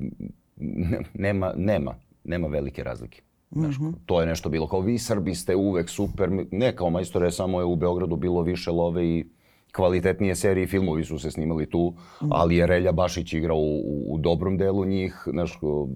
ne- 0.56 1.00
nema, 1.14 1.52
nema, 1.56 1.94
nema 2.24 2.48
velike 2.48 2.82
razlike. 2.82 3.22
Znaš, 3.50 3.76
to 4.06 4.20
je 4.20 4.26
nešto 4.26 4.48
bilo 4.48 4.66
kao 4.68 4.80
vi 4.80 4.98
Srbi 4.98 5.34
ste 5.34 5.56
uvek 5.56 5.88
super, 5.88 6.30
ne 6.50 6.76
kao 6.76 6.90
majstore, 6.90 7.30
samo 7.30 7.60
je 7.60 7.64
u 7.64 7.76
Beogradu 7.76 8.16
bilo 8.16 8.42
više 8.42 8.70
love 8.70 9.06
i 9.06 9.24
kvalitetnije 9.72 10.34
serije 10.34 10.64
i 10.64 10.66
filmovi 10.66 11.04
su 11.04 11.18
se 11.18 11.30
snimali 11.30 11.70
tu, 11.70 11.94
ali 12.30 12.56
je 12.56 12.66
Relja 12.66 12.92
Bašić 12.92 13.32
igrao 13.32 13.56
u, 13.56 13.76
u, 13.76 14.14
u 14.14 14.18
dobrom 14.18 14.58
delu 14.58 14.84
njih, 14.84 15.22
znaš, 15.26 15.56
ko, 15.56 15.88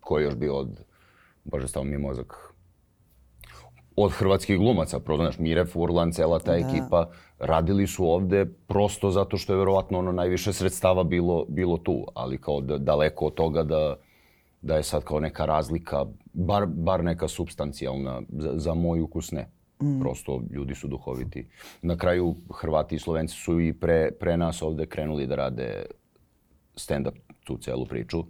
ko 0.00 0.18
je 0.18 0.24
još 0.24 0.34
bio 0.36 0.56
od, 0.56 0.80
bože, 1.44 1.68
stao 1.68 1.84
mi 1.84 1.90
je 1.92 1.98
mozak, 1.98 2.45
od 3.96 4.12
hrvatskih 4.12 4.58
glumaca, 4.58 5.00
pro, 5.00 5.16
znaš, 5.16 5.38
Mire 5.38 5.64
Furlan, 5.64 6.12
cela 6.12 6.38
ta 6.38 6.56
ekipa, 6.56 7.08
radili 7.38 7.86
su 7.86 8.10
ovde 8.10 8.46
prosto 8.66 9.10
zato 9.10 9.36
što 9.36 9.52
je 9.52 9.58
verovatno 9.58 9.98
ono 9.98 10.12
najviše 10.12 10.52
sredstava 10.52 11.04
bilo, 11.04 11.44
bilo 11.48 11.76
tu, 11.76 12.06
ali 12.14 12.40
kao 12.40 12.60
da, 12.60 12.78
daleko 12.78 13.26
od 13.26 13.34
toga 13.34 13.62
da, 13.62 13.96
da 14.62 14.76
je 14.76 14.82
sad 14.82 15.04
kao 15.04 15.20
neka 15.20 15.44
razlika, 15.44 16.04
bar, 16.32 16.66
bar 16.66 17.04
neka 17.04 17.28
substancijalna, 17.28 18.22
za, 18.28 18.52
za 18.54 18.74
moj 18.74 19.00
ukus 19.00 19.32
ne. 19.32 19.50
Prosto 20.00 20.42
ljudi 20.50 20.74
su 20.74 20.88
duhoviti. 20.88 21.48
Na 21.82 21.96
kraju 21.96 22.36
Hrvati 22.54 22.94
i 22.94 22.98
Slovenci 22.98 23.34
su 23.34 23.60
i 23.60 23.72
pre, 23.72 24.10
pre 24.20 24.36
nas 24.36 24.62
ovde 24.62 24.86
krenuli 24.86 25.26
da 25.26 25.34
rade 25.34 25.86
stand-up 26.76 27.14
tu 27.44 27.58
celu 27.58 27.86
priču. 27.86 28.24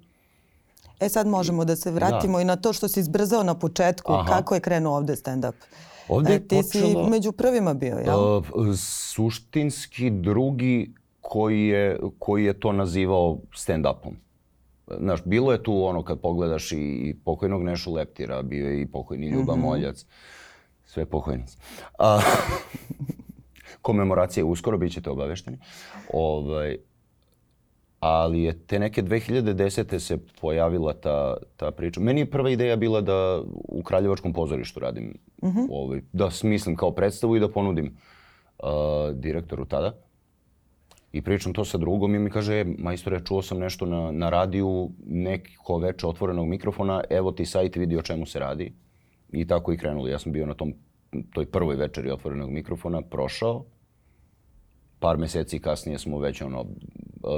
E 1.00 1.08
sad 1.08 1.26
možemo 1.26 1.64
da 1.64 1.76
se 1.76 1.90
vratimo 1.90 2.40
i 2.40 2.44
na 2.44 2.56
to 2.56 2.72
što 2.72 2.88
si 2.88 3.00
izbrzao 3.00 3.42
na 3.42 3.54
početku, 3.54 4.12
Aha. 4.12 4.28
kako 4.28 4.54
je 4.54 4.60
krenuo 4.60 4.96
ovde 4.96 5.12
stand-up. 5.14 5.52
Ovde 6.08 6.32
je 6.32 6.36
E, 6.36 6.48
ti 6.48 6.62
si 6.62 6.78
počelo- 6.78 7.08
među 7.08 7.32
prvima 7.32 7.74
bio, 7.74 7.96
jel? 7.96 8.36
Uh, 8.36 8.44
suštinski 8.76 10.10
drugi 10.10 10.94
koji 11.20 11.66
je, 11.66 11.98
koji 12.18 12.44
je 12.44 12.60
to 12.60 12.72
nazivao 12.72 13.38
stand-upom. 13.52 14.12
Znaš, 15.00 15.20
bilo 15.24 15.52
je 15.52 15.62
tu 15.62 15.84
ono 15.84 16.02
kad 16.04 16.20
pogledaš 16.20 16.72
i, 16.72 16.76
i 16.76 17.14
pokojnog 17.24 17.62
Nešu 17.62 17.92
Leptira, 17.92 18.42
bio 18.42 18.68
je 18.68 18.80
i 18.80 18.86
pokojni 18.86 19.26
Ljuba 19.26 19.56
Moljac, 19.56 20.04
sve 20.84 21.06
pokojnici. 21.06 21.56
A, 21.98 22.20
komemoracije 23.82 24.44
uskoro, 24.44 24.78
bit 24.78 24.92
ćete 24.92 25.10
obavešteni. 25.10 25.58
Ovaj, 26.12 26.76
ali 28.00 28.42
je 28.42 28.58
te 28.66 28.78
neke 28.78 29.02
2010. 29.02 29.98
se 29.98 30.18
pojavila 30.40 30.92
ta, 30.92 31.36
ta 31.56 31.70
priča. 31.70 32.00
Meni 32.00 32.20
je 32.20 32.30
prva 32.30 32.50
ideja 32.50 32.76
bila 32.76 33.00
da 33.00 33.42
u 33.68 33.82
Kraljevačkom 33.82 34.32
pozorištu 34.32 34.80
radim, 34.80 35.14
ovaj, 35.70 36.00
da 36.12 36.30
smislim 36.30 36.76
kao 36.76 36.90
predstavu 36.90 37.36
i 37.36 37.40
da 37.40 37.48
ponudim 37.48 37.86
uh, 38.58 38.68
direktoru 39.14 39.64
tada. 39.64 39.92
I 41.12 41.22
pričam 41.22 41.52
to 41.52 41.64
sa 41.64 41.78
drugom 41.78 42.14
i 42.14 42.18
mi 42.18 42.30
kaže, 42.30 42.60
e, 42.60 42.64
majstore, 42.78 43.20
čuo 43.24 43.42
sam 43.42 43.58
nešto 43.58 43.86
na, 43.86 44.10
na 44.12 44.30
radiju, 44.30 44.90
neko 45.06 45.78
veče 45.78 46.06
otvorenog 46.06 46.48
mikrofona, 46.48 47.00
evo 47.10 47.32
ti 47.32 47.46
sajt, 47.46 47.76
vidi 47.76 47.96
o 47.96 48.02
čemu 48.02 48.26
se 48.26 48.38
radi. 48.38 48.72
I 49.32 49.46
tako 49.46 49.72
i 49.72 49.76
krenuli. 49.76 50.10
Ja 50.10 50.18
sam 50.18 50.32
bio 50.32 50.46
na 50.46 50.54
tom, 50.54 50.74
toj 51.32 51.46
prvoj 51.46 51.76
večeri 51.76 52.10
otvorenog 52.10 52.50
mikrofona, 52.50 53.02
prošao. 53.02 53.64
Par 54.98 55.16
meseci 55.16 55.58
kasnije 55.58 55.98
smo 55.98 56.18
već, 56.18 56.42
ono, 56.42 56.64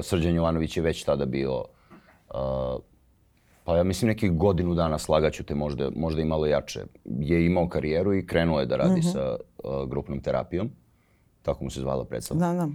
Srđan 0.02 0.34
Jovanović 0.34 0.76
je 0.76 0.82
već 0.82 1.04
tada 1.04 1.24
bio, 1.24 1.58
uh, 1.58 2.82
pa 3.64 3.76
ja 3.76 3.84
mislim 3.84 4.08
nekih 4.08 4.32
godinu 4.32 4.74
dana 4.74 4.98
slagaću 4.98 5.44
te 5.44 5.54
možda, 5.54 5.90
možda 5.96 6.22
i 6.22 6.24
malo 6.24 6.46
jače. 6.46 6.84
Je 7.04 7.46
imao 7.46 7.68
karijeru 7.68 8.14
i 8.14 8.26
krenuo 8.26 8.60
je 8.60 8.66
da 8.66 8.76
radi 8.76 9.00
mm 9.00 9.02
-hmm. 9.02 9.12
sa 9.12 9.36
uh, 9.64 9.88
grupnom 9.88 10.20
terapijom. 10.20 10.70
Tako 11.42 11.64
mu 11.64 11.70
se 11.70 11.80
zvala 11.80 12.04
predstava. 12.04 12.40
Da, 12.40 12.52
da. 12.52 12.68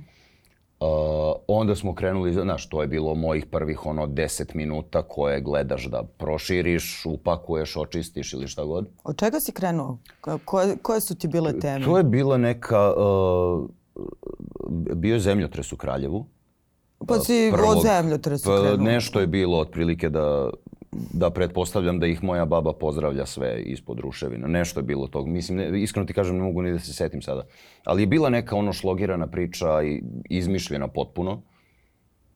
Uh, 0.79 1.35
onda 1.47 1.75
smo 1.75 1.95
krenuli, 1.95 2.33
znaš, 2.33 2.69
to 2.69 2.81
je 2.81 2.87
bilo 2.87 3.15
mojih 3.15 3.45
prvih 3.45 3.85
ono 3.85 4.07
10 4.07 4.55
minuta 4.55 5.01
koje 5.01 5.41
gledaš 5.41 5.85
da 5.85 6.03
proširiš, 6.17 7.05
upakuješ, 7.05 7.77
očistiš 7.77 8.33
ili 8.33 8.47
šta 8.47 8.63
god. 8.63 8.89
Od 9.03 9.17
čega 9.17 9.39
si 9.39 9.51
krenuo? 9.51 9.97
Koje, 10.45 10.77
koje 10.81 11.01
su 11.01 11.15
ti 11.15 11.27
bile 11.27 11.59
teme? 11.59 11.85
To 11.85 11.97
je 11.97 12.03
bila 12.03 12.37
neka, 12.37 12.93
uh, 12.93 13.69
bio 14.95 15.13
je 15.13 15.19
zemljotres 15.19 15.71
u 15.71 15.77
Kraljevu. 15.77 16.25
Pa 17.07 17.19
si 17.19 17.51
prvog, 17.53 17.77
od 17.77 17.83
zemljotresa 17.83 18.49
pa 18.49 18.61
krenuo. 18.61 18.77
Nešto 18.77 19.19
je 19.19 19.27
bilo 19.27 19.59
otprilike 19.59 20.09
da 20.09 20.49
da 21.13 21.29
pretpostavljam 21.29 21.99
da 21.99 22.07
ih 22.07 22.23
moja 22.23 22.45
baba 22.45 22.73
pozdravlja 22.73 23.25
sve 23.25 23.61
ispod 23.61 23.99
ruševina. 23.99 24.47
Nešto 24.47 24.79
je 24.79 24.83
bilo 24.83 25.07
tog. 25.07 25.27
Mislim, 25.27 25.57
ne, 25.57 25.81
iskreno 25.81 26.05
ti 26.05 26.13
kažem, 26.13 26.37
ne 26.37 26.43
mogu 26.43 26.61
ni 26.61 26.71
da 26.71 26.79
se 26.79 26.93
setim 26.93 27.21
sada. 27.21 27.43
Ali 27.83 28.01
je 28.01 28.07
bila 28.07 28.29
neka 28.29 28.55
ono 28.55 28.73
šlogirana 28.73 29.27
priča 29.27 29.83
i 29.83 30.03
izmišljena 30.29 30.87
potpuno 30.87 31.41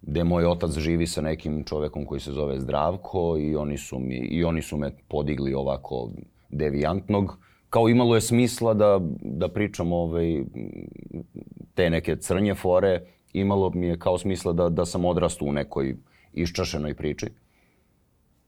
gde 0.02 0.24
moj 0.24 0.46
otac 0.46 0.72
živi 0.72 1.08
sa 1.08 1.22
nekim 1.22 1.64
čovekom 1.64 2.06
koji 2.06 2.22
se 2.22 2.32
zove 2.32 2.60
Zdravko 2.60 3.38
i 3.40 3.56
oni 3.56 3.78
su, 3.78 4.00
mi, 4.00 4.16
i 4.16 4.44
oni 4.44 4.62
su 4.62 4.78
me 4.78 4.92
podigli 5.08 5.54
ovako 5.54 6.12
devijantnog. 6.50 7.38
Kao 7.70 7.90
imalo 7.90 8.16
je 8.16 8.22
smisla 8.22 8.74
da, 8.74 9.00
da 9.22 9.50
pričam 9.50 9.94
ovaj, 9.94 10.44
te 11.74 11.90
neke 11.90 12.16
crnje 12.16 12.56
fore, 12.56 13.02
imalo 13.34 13.70
mi 13.70 13.88
je 13.88 14.00
kao 14.00 14.18
smisla 14.18 14.54
da, 14.54 14.70
da 14.70 14.86
sam 14.86 15.06
odrastu 15.06 15.46
u 15.46 15.52
nekoj 15.52 15.96
iščašenoj 16.34 16.94
priči. 16.94 17.28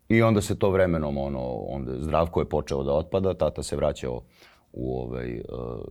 I 0.09 0.21
onda 0.21 0.41
se 0.41 0.59
to 0.59 0.69
vremenom, 0.69 1.17
ono, 1.17 1.41
onda 1.49 1.91
Zdravko 1.99 2.39
je 2.39 2.49
počeo 2.49 2.83
da 2.83 2.93
otpada, 2.93 3.33
tata 3.33 3.63
se 3.63 3.75
vraćao 3.75 4.21
u 4.73 4.99
ovaj, 4.99 5.39
uh, 5.39 5.81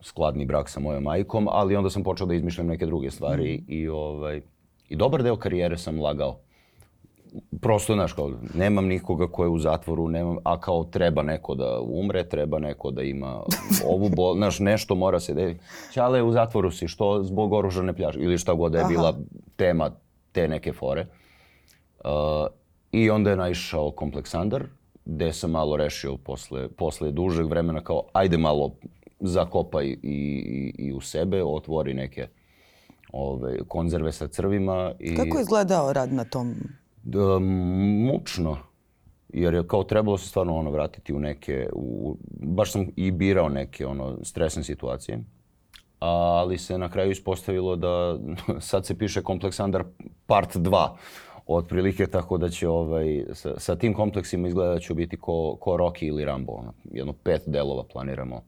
skladni 0.00 0.46
brak 0.46 0.68
sa 0.68 0.80
mojom 0.80 1.02
majkom, 1.02 1.48
ali 1.50 1.76
onda 1.76 1.90
sam 1.90 2.02
počeo 2.02 2.26
da 2.26 2.34
izmišljam 2.34 2.66
neke 2.66 2.86
druge 2.86 3.10
stvari 3.10 3.58
mm. 3.58 3.64
i, 3.68 3.88
ovaj, 3.88 4.40
i 4.88 4.96
dobar 4.96 5.22
deo 5.22 5.36
karijere 5.36 5.78
sam 5.78 6.00
lagao. 6.00 6.38
Prosto, 7.60 7.94
znaš, 7.94 8.12
kao, 8.12 8.32
nemam 8.54 8.86
nikoga 8.86 9.28
ko 9.28 9.44
je 9.44 9.48
u 9.48 9.58
zatvoru, 9.58 10.08
nemam, 10.08 10.36
a 10.44 10.60
kao 10.60 10.84
treba 10.84 11.22
neko 11.22 11.54
da 11.54 11.80
umre, 11.80 12.28
treba 12.28 12.58
neko 12.58 12.90
da 12.90 13.02
ima 13.02 13.42
ovu 13.86 14.08
bol, 14.08 14.34
znaš, 14.40 14.58
nešto 14.58 14.94
mora 14.94 15.20
se 15.20 15.34
da... 15.34 15.54
Ćale, 15.92 16.22
u 16.22 16.32
zatvoru 16.32 16.70
si, 16.70 16.88
što 16.88 17.22
zbog 17.22 17.52
oružane 17.52 17.92
pljačke, 17.92 18.22
ili 18.22 18.38
šta 18.38 18.54
god 18.54 18.72
da 18.72 18.78
je 18.78 18.84
Aha. 18.84 18.92
bila 18.92 19.18
tema 19.56 19.90
te 20.32 20.48
neke 20.48 20.72
fore. 20.72 21.06
Uh, 22.04 22.10
I 22.92 23.10
onda 23.10 23.30
je 23.30 23.36
naišao 23.36 23.90
Kompleksandar, 23.90 24.64
gde 25.04 25.32
sam 25.32 25.50
malo 25.50 25.76
rešio 25.76 26.16
posle, 26.16 26.68
posle 26.68 27.10
dužeg 27.10 27.46
vremena 27.46 27.80
kao 27.80 28.02
ajde 28.12 28.38
malo 28.38 28.74
zakopaj 29.20 29.86
i, 29.86 29.96
i, 30.02 30.74
i 30.78 30.92
u 30.92 31.00
sebe, 31.00 31.44
otvori 31.44 31.94
neke 31.94 32.28
ove, 33.12 33.58
konzerve 33.68 34.12
sa 34.12 34.28
crvima. 34.28 34.92
I, 34.98 35.16
Kako 35.16 35.38
je 35.38 35.42
izgledao 35.42 35.92
rad 35.92 36.12
na 36.12 36.24
tom? 36.24 36.54
Mučno. 37.04 38.56
Jer 39.28 39.54
je 39.54 39.66
kao 39.66 39.84
trebalo 39.84 40.18
se 40.18 40.28
stvarno 40.28 40.56
ono 40.56 40.70
vratiti 40.70 41.14
u 41.14 41.18
neke, 41.18 41.68
u, 41.72 42.16
baš 42.40 42.72
sam 42.72 42.86
i 42.96 43.10
birao 43.10 43.48
neke 43.48 43.86
ono 43.86 44.18
stresne 44.22 44.62
situacije. 44.62 45.24
Ali 45.98 46.58
se 46.58 46.78
na 46.78 46.90
kraju 46.90 47.10
ispostavilo 47.10 47.76
da 47.76 48.18
sad 48.60 48.86
se 48.86 48.98
piše 48.98 49.22
Kompleksandar 49.22 49.84
part 50.26 50.56
2 50.56 50.88
otprilike, 51.46 52.06
tako 52.06 52.38
da 52.38 52.48
će 52.48 52.68
ovaj, 52.68 53.24
sa, 53.32 53.60
sa 53.60 53.76
tim 53.76 53.94
kompleksima 53.94 54.48
izgleda 54.48 54.72
da 54.72 54.80
ću 54.80 54.94
biti 54.94 55.16
ko, 55.16 55.56
ko 55.60 55.70
Rocky 55.70 56.08
ili 56.08 56.24
Rambo. 56.24 56.52
Ono, 56.52 56.72
jedno 56.92 57.12
pet 57.12 57.42
delova 57.46 57.84
planiramo 57.92 58.42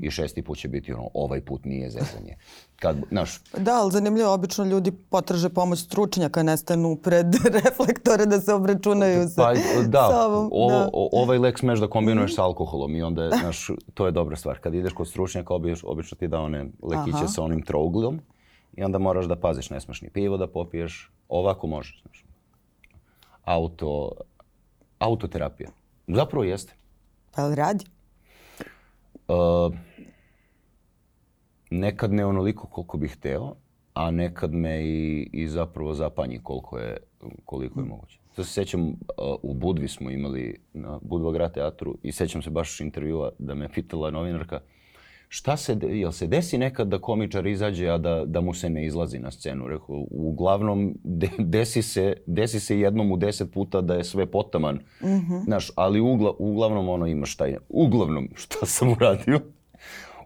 i 0.00 0.10
šesti 0.10 0.42
put 0.42 0.58
će 0.58 0.68
biti 0.68 0.92
ono, 0.92 1.08
ovaj 1.14 1.40
put 1.40 1.64
nije 1.64 1.90
zezanje. 1.90 2.36
Kad, 2.76 2.96
naš... 3.10 3.40
Da, 3.58 3.80
ali 3.82 3.92
zanimljivo, 3.92 4.32
obično 4.32 4.64
ljudi 4.64 4.92
potraže 4.92 5.48
pomoć 5.48 5.78
stručnjaka, 5.78 6.42
nestanu 6.42 6.96
pred 6.96 7.26
reflektore 7.64 8.26
da 8.26 8.40
se 8.40 8.54
obračunaju 8.54 9.28
sa, 9.28 9.42
pa, 9.42 9.54
da, 9.86 10.08
sa 10.10 10.26
ovom. 10.26 10.48
Ovo, 10.52 10.78
da, 10.78 10.88
ovaj 10.92 11.38
lek 11.38 11.58
smeš 11.58 11.80
da 11.80 11.86
kombinuješ 11.86 12.32
mm. 12.32 12.34
sa 12.34 12.44
alkoholom 12.44 12.96
i 12.96 13.02
onda, 13.02 13.30
znaš, 13.40 13.70
to 13.94 14.06
je 14.06 14.12
dobra 14.12 14.36
stvar. 14.36 14.58
Kad 14.58 14.74
ideš 14.74 14.92
kod 14.92 15.08
stručnjaka, 15.08 15.54
obično, 15.54 15.88
obično 15.88 16.16
ti 16.16 16.28
da 16.28 16.40
one 16.40 16.66
lekiće 16.82 17.16
Aha. 17.16 17.28
sa 17.28 17.42
onim 17.42 17.62
trouglom 17.62 18.20
i 18.76 18.84
onda 18.84 18.98
moraš 18.98 19.26
da 19.26 19.36
paziš, 19.36 19.70
ne 19.70 19.80
smeš 19.80 20.02
ni 20.02 20.10
pivo 20.10 20.36
da 20.36 20.46
popiješ, 20.46 21.12
ovako 21.28 21.66
možeš. 21.66 22.02
Znaš. 22.02 22.24
Auto, 23.44 24.10
autoterapija. 24.98 25.70
Zapravo 26.08 26.44
jeste. 26.44 26.74
Pa 27.34 27.54
radi? 27.54 27.84
Uh, 29.30 29.74
nekad 31.70 32.12
ne 32.12 32.26
onoliko 32.26 32.66
koliko 32.66 32.98
bih 32.98 33.16
hteo, 33.16 33.54
a 33.94 34.10
nekad 34.10 34.54
me 34.54 34.82
i, 34.84 35.30
i 35.32 35.48
zapravo 35.48 35.94
zapanji 35.94 36.40
koliko 36.42 36.78
je, 36.78 36.96
koliko 37.44 37.80
je 37.80 37.86
moguće. 37.86 38.20
Sad 38.30 38.46
se 38.46 38.52
sećam, 38.52 38.88
uh, 38.88 38.94
u 39.42 39.54
Budvi 39.54 39.88
smo 39.88 40.10
imali 40.10 40.60
na 40.72 40.98
Budva 41.02 41.32
grad 41.32 41.54
teatru 41.54 41.94
i 42.02 42.12
sećam 42.12 42.42
se 42.42 42.50
baš 42.50 42.80
intervjua 42.80 43.32
da 43.38 43.54
me 43.54 43.68
pitala 43.68 44.10
novinarka 44.10 44.56
uh, 44.56 44.79
šta 45.32 45.56
se, 45.56 45.76
jel 45.82 46.12
se 46.12 46.26
desi 46.26 46.58
nekad 46.58 46.88
da 46.88 46.98
komičar 46.98 47.46
izađe, 47.46 47.88
a 47.88 47.98
da, 47.98 48.24
da 48.26 48.40
mu 48.40 48.54
se 48.54 48.70
ne 48.70 48.86
izlazi 48.86 49.18
na 49.18 49.30
scenu? 49.30 49.68
Rekao, 49.68 50.06
uglavnom, 50.10 50.94
de, 51.04 51.28
desi, 51.38 51.82
se, 51.82 52.16
desi 52.26 52.60
se 52.60 52.80
jednom 52.80 53.12
u 53.12 53.16
deset 53.16 53.52
puta 53.52 53.80
da 53.80 53.94
je 53.94 54.04
sve 54.04 54.26
potaman. 54.26 54.74
Mm 54.74 55.06
-hmm. 55.06 55.44
Znaš, 55.44 55.70
ali 55.76 56.00
ugla, 56.00 56.32
uglavnom 56.38 56.88
ono 56.88 57.06
ima 57.06 57.26
šta 57.26 57.46
je. 57.46 57.58
Uglavnom, 57.68 58.28
šta 58.34 58.66
sam 58.66 58.92
uradio? 58.92 59.40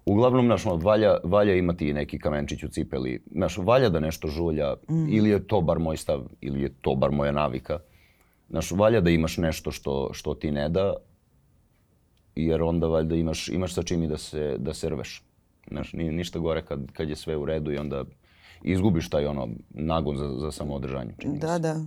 Uglavnom, 0.07 0.47
znaš, 0.47 0.67
ono, 0.67 0.77
valja, 0.77 1.17
valja 1.25 1.55
imati 1.55 1.93
neki 1.93 2.19
kamenčić 2.19 2.64
u 2.64 2.69
cipeli. 2.69 3.23
Znaš, 3.33 3.59
valja 3.59 3.88
da 3.88 4.01
nešto 4.01 4.29
žulja, 4.29 4.75
mm. 4.90 5.09
ili 5.09 5.31
je 5.31 5.47
to 5.47 5.61
bar 5.61 5.79
moj 5.79 5.97
stav, 5.97 6.23
ili 6.40 6.62
je 6.62 6.73
to 6.81 6.95
bar 6.95 7.11
moja 7.11 7.33
navika. 7.33 7.79
Znaš, 8.51 8.71
valja 8.71 9.01
da 9.01 9.11
imaš 9.11 9.37
nešto 9.37 9.71
što, 9.71 10.11
što 10.12 10.35
ti 10.35 10.51
ne 10.51 10.69
da, 10.69 10.95
jer 12.37 12.62
onda 12.62 12.87
valjda 12.87 13.14
imaš, 13.14 13.49
imaš 13.49 13.75
sa 13.75 13.83
čim 13.83 14.03
i 14.03 14.09
da 14.09 14.18
se, 14.18 14.57
da 14.59 14.75
se 14.75 14.88
rveš. 14.88 15.23
Znaš, 15.70 15.92
nije 15.92 16.12
ništa 16.12 16.38
gore 16.38 16.64
kad, 16.64 16.92
kad 16.92 17.09
je 17.09 17.16
sve 17.16 17.37
u 17.37 17.44
redu 17.44 17.73
i 17.73 17.79
onda 17.79 18.05
izgubiš 18.62 19.11
taj 19.11 19.27
ono 19.27 19.49
nagon 19.70 20.16
za, 20.16 20.29
za 20.38 20.53
samoodržanje. 20.53 21.14
Da, 21.25 21.59
da. 21.59 21.81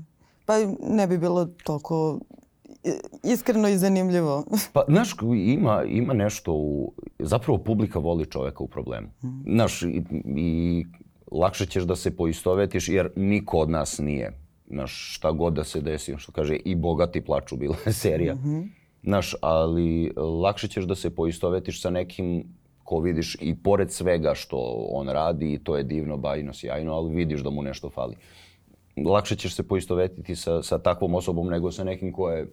Pa 0.45 0.53
ne 0.81 1.07
bi 1.07 1.17
bilo 1.17 1.45
toliko 1.45 2.19
iskreno 3.23 3.69
i 3.69 3.77
zanimljivo. 3.77 4.45
pa, 4.73 4.83
znaš, 4.87 5.15
ima, 5.35 5.83
ima 5.83 6.13
nešto 6.13 6.53
u... 6.53 6.93
Zapravo 7.19 7.57
publika 7.57 7.99
voli 7.99 8.25
čoveka 8.25 8.63
u 8.63 8.67
problemu. 8.67 9.07
Mm. 9.23 9.53
Znaš, 9.53 9.81
i, 9.81 10.03
i 10.35 10.85
lakše 11.31 11.65
ćeš 11.65 11.83
da 11.83 11.95
se 11.95 12.15
poistovetiš 12.15 12.89
jer 12.89 13.09
niko 13.15 13.57
od 13.57 13.69
nas 13.69 13.99
nije. 13.99 14.33
Znaš, 14.67 15.15
šta 15.15 15.31
god 15.31 15.53
da 15.53 15.63
se 15.63 15.81
desi, 15.81 16.13
što 16.17 16.31
kaže, 16.31 16.55
i 16.55 16.75
bogati 16.75 17.21
plaču 17.21 17.55
bila 17.55 17.75
serija. 18.01 18.35
Mm 18.35 18.37
-hmm. 18.37 18.67
Znaš, 19.07 19.35
ali 19.41 20.11
lakše 20.17 20.67
ćeš 20.67 20.85
da 20.85 20.95
se 20.95 21.09
poistovetiš 21.09 21.81
sa 21.81 21.89
nekim 21.89 22.43
ko 22.83 22.99
vidiš 22.99 23.37
i 23.41 23.55
pored 23.55 23.91
svega 23.91 24.33
što 24.35 24.57
on 24.91 25.09
radi 25.09 25.53
i 25.53 25.59
to 25.59 25.77
je 25.77 25.83
divno, 25.83 26.17
bajno, 26.17 26.53
sjajno, 26.53 26.93
ali 26.93 27.15
vidiš 27.15 27.41
da 27.41 27.49
mu 27.49 27.63
nešto 27.63 27.89
fali. 27.89 28.15
Lakše 29.05 29.35
ćeš 29.35 29.55
se 29.55 29.63
poistovetiti 29.67 30.35
sa, 30.35 30.63
sa 30.63 30.79
takvom 30.79 31.15
osobom 31.15 31.47
nego 31.47 31.71
sa 31.71 31.83
nekim 31.83 32.13
ko 32.13 32.29
je, 32.29 32.51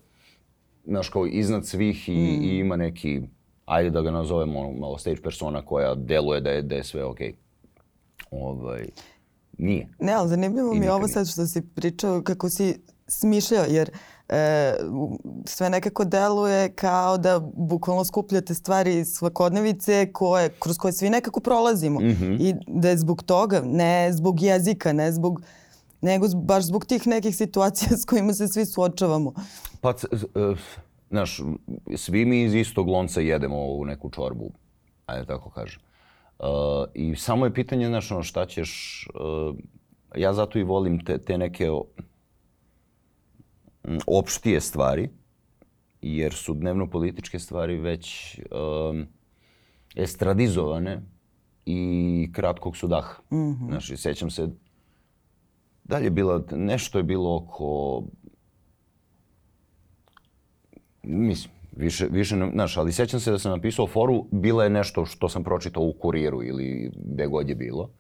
znaš, 0.87 1.09
kao 1.09 1.27
iznad 1.27 1.67
svih 1.67 2.09
i, 2.09 2.13
mm. 2.13 2.43
i 2.45 2.59
ima 2.59 2.77
neki, 2.77 3.21
ajde 3.67 3.91
da 3.91 4.03
ga 4.03 4.11
nazovemo 4.11 4.73
malo 4.73 4.99
stage 4.99 5.21
persona 5.23 5.63
koja 5.63 5.95
deluje 5.95 6.41
da 6.41 6.51
je, 6.51 6.63
da 6.63 6.75
je 6.75 6.85
sve 6.85 7.05
okej. 7.05 7.33
Okay. 7.33 7.35
Ovaj, 8.31 8.87
nije. 9.59 9.89
Ne, 9.99 10.13
ali 10.13 10.29
zanimljivo 10.29 10.75
mi 10.75 10.87
je 10.87 10.93
ovo 10.93 11.09
sad 11.09 11.29
što 11.29 11.47
si 11.47 11.63
pričao 11.75 12.23
kako 12.23 12.49
si 12.49 12.81
smišljao, 13.07 13.65
jer 13.69 13.91
e, 14.29 14.75
sve 15.45 15.71
nekako 15.71 16.05
deluje 16.05 16.73
kao 16.73 17.19
da 17.19 17.41
bukvalno 17.57 18.05
skupljate 18.05 18.55
stvari 18.55 18.99
iz 18.99 19.13
svakodnevice 19.13 20.13
koje, 20.13 20.49
kroz 20.49 20.79
koje 20.79 20.93
svi 20.93 21.11
nekako 21.11 21.41
prolazimo. 21.41 22.01
Mm 22.01 22.05
-hmm. 22.05 22.37
I 22.41 22.55
da 22.67 22.89
je 22.89 22.99
zbog 22.99 23.23
toga, 23.23 23.63
ne 23.65 24.13
zbog 24.13 24.43
jezika, 24.43 24.93
ne 24.93 25.13
zbog 25.13 25.43
nego 26.05 26.27
baš 26.35 26.65
zbog 26.65 26.85
tih 26.85 27.07
nekih 27.07 27.37
situacija 27.37 27.97
s 28.01 28.05
kojima 28.05 28.33
se 28.33 28.49
svi 28.49 28.67
suočavamo. 28.67 29.33
Pa, 29.81 29.91
uh, 29.91 30.59
znaš, 31.11 31.41
svi 31.97 32.25
mi 32.25 32.43
iz 32.43 32.55
istog 32.55 32.89
lonca 32.89 33.21
jedemo 33.21 33.67
u 33.67 33.85
neku 33.85 34.11
čorbu, 34.11 34.51
ajde 35.07 35.27
tako 35.27 35.51
kažem. 35.51 35.81
Uh, 36.39 36.47
I 36.95 37.17
samo 37.17 37.45
je 37.45 37.55
pitanje, 37.55 37.87
znaš, 37.87 38.11
ono, 38.11 38.23
šta 38.23 38.47
ćeš... 38.47 39.05
Uh, 39.15 39.57
ja 40.17 40.33
zato 40.33 40.59
i 40.59 40.63
volim 40.63 41.05
te, 41.05 41.19
te 41.19 41.39
neke 41.39 41.71
opštije 44.07 44.61
stvari, 44.61 45.09
jer 46.03 46.35
su 46.35 46.55
dnevno-političke 46.55 47.39
stvari 47.39 47.77
već 47.77 48.39
um, 48.91 49.07
estradizovane 49.97 51.03
i 51.67 52.31
kratkog 52.33 52.77
su 52.77 52.89
daha. 52.89 53.15
Mm 53.31 53.37
-hmm. 53.37 53.69
Znači, 53.69 53.97
sećam 53.97 54.31
se, 54.31 54.49
dalje 55.85 56.11
bila, 56.11 56.45
nešto 56.53 56.99
je 56.99 57.05
bilo 57.05 57.37
oko, 57.37 58.03
mislim, 61.03 61.55
više, 61.77 62.07
više, 62.11 62.37
znaš, 62.53 62.77
ali 62.77 62.93
sećam 62.93 63.21
se 63.21 63.31
da 63.31 63.39
sam 63.39 63.53
napisao 63.53 63.87
foru, 63.87 64.27
bila 64.31 64.65
je 64.65 64.71
nešto 64.71 65.05
što 65.05 65.29
sam 65.29 65.45
pročitao 65.45 65.83
u 65.83 65.93
kuriru 65.93 66.43
ili 66.43 66.91
gde 66.97 67.27
god 67.27 67.49
je 67.49 67.55
bilo. 67.55 67.91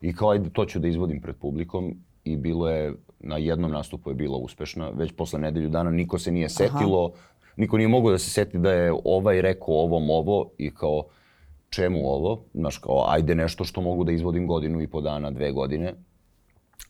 I 0.00 0.14
kao, 0.14 0.30
ajde, 0.30 0.50
to 0.50 0.64
ću 0.64 0.78
da 0.78 0.88
izvodim 0.88 1.20
pred 1.20 1.36
publikom 1.36 1.94
i 2.24 2.36
bilo 2.36 2.70
je, 2.70 2.94
na 3.26 3.36
jednom 3.36 3.70
nastupu 3.70 4.10
je 4.10 4.14
bila 4.14 4.36
uspešna, 4.36 4.90
već 4.90 5.12
posle 5.12 5.38
nedelju 5.38 5.68
dana 5.68 5.90
niko 5.90 6.18
se 6.18 6.32
nije 6.32 6.48
setilo, 6.48 7.10
Aha. 7.14 7.22
niko 7.56 7.76
nije 7.76 7.88
mogao 7.88 8.10
da 8.10 8.18
se 8.18 8.30
seti 8.30 8.58
da 8.58 8.72
je 8.72 8.94
ovaj 9.04 9.42
rekao 9.42 9.74
ovom 9.74 10.10
ovo 10.10 10.50
i 10.58 10.70
kao, 10.74 11.04
čemu 11.70 11.98
ovo? 12.06 12.44
Znaš, 12.54 12.78
kao, 12.78 13.04
ajde 13.08 13.34
nešto 13.34 13.64
što 13.64 13.80
mogu 13.80 14.04
da 14.04 14.12
izvodim 14.12 14.46
godinu 14.46 14.80
i 14.82 14.86
po 14.86 15.00
dana, 15.00 15.30
dve 15.30 15.52
godine, 15.52 15.94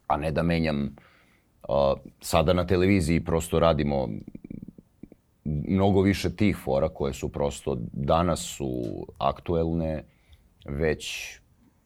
a 0.06 0.16
ne 0.16 0.30
da 0.30 0.42
menjam 0.42 0.96
uh, 1.68 1.74
sada 2.20 2.52
na 2.52 2.66
televiziji 2.66 3.24
prosto 3.24 3.58
radimo 3.58 4.08
mnogo 5.44 6.00
više 6.00 6.36
tih 6.36 6.56
fora 6.56 6.88
koje 6.88 7.12
su 7.12 7.28
prosto 7.28 7.76
danas 7.92 8.40
su 8.40 9.06
aktuelne, 9.18 10.04
već 10.64 11.34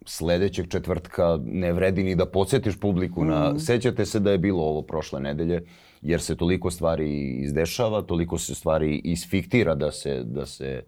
sledećeg 0.04 0.68
četvrtka 0.68 1.38
ne 1.44 1.72
vredi 1.72 2.02
ni 2.02 2.14
da 2.14 2.26
podsjetiš 2.26 2.80
publiku 2.80 3.24
na 3.24 3.52
mm. 3.52 3.58
sećate 3.58 4.06
se 4.06 4.20
da 4.20 4.30
je 4.30 4.38
bilo 4.38 4.62
ovo 4.62 4.82
prošle 4.82 5.20
nedelje 5.20 5.62
jer 6.02 6.20
se 6.20 6.36
toliko 6.36 6.70
stvari 6.70 7.30
izdešava, 7.30 8.02
toliko 8.02 8.38
se 8.38 8.54
stvari 8.54 9.00
isfiktira 9.04 9.74
da 9.74 9.92
se 9.92 10.22
da 10.24 10.46
se 10.46 10.82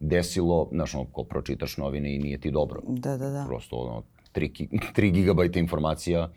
desilo, 0.00 0.68
znaš, 0.72 0.94
ono, 0.94 1.04
ko 1.04 1.24
pročitaš 1.24 1.76
novine 1.76 2.14
i 2.14 2.18
nije 2.18 2.40
ti 2.40 2.50
dobro. 2.50 2.80
Da, 2.88 3.16
da, 3.16 3.30
da. 3.30 3.44
Prosto, 3.48 3.76
ono, 3.76 4.02
3, 4.34 4.68
3 4.96 5.12
gigabajta 5.12 5.58
informacija 5.58 6.30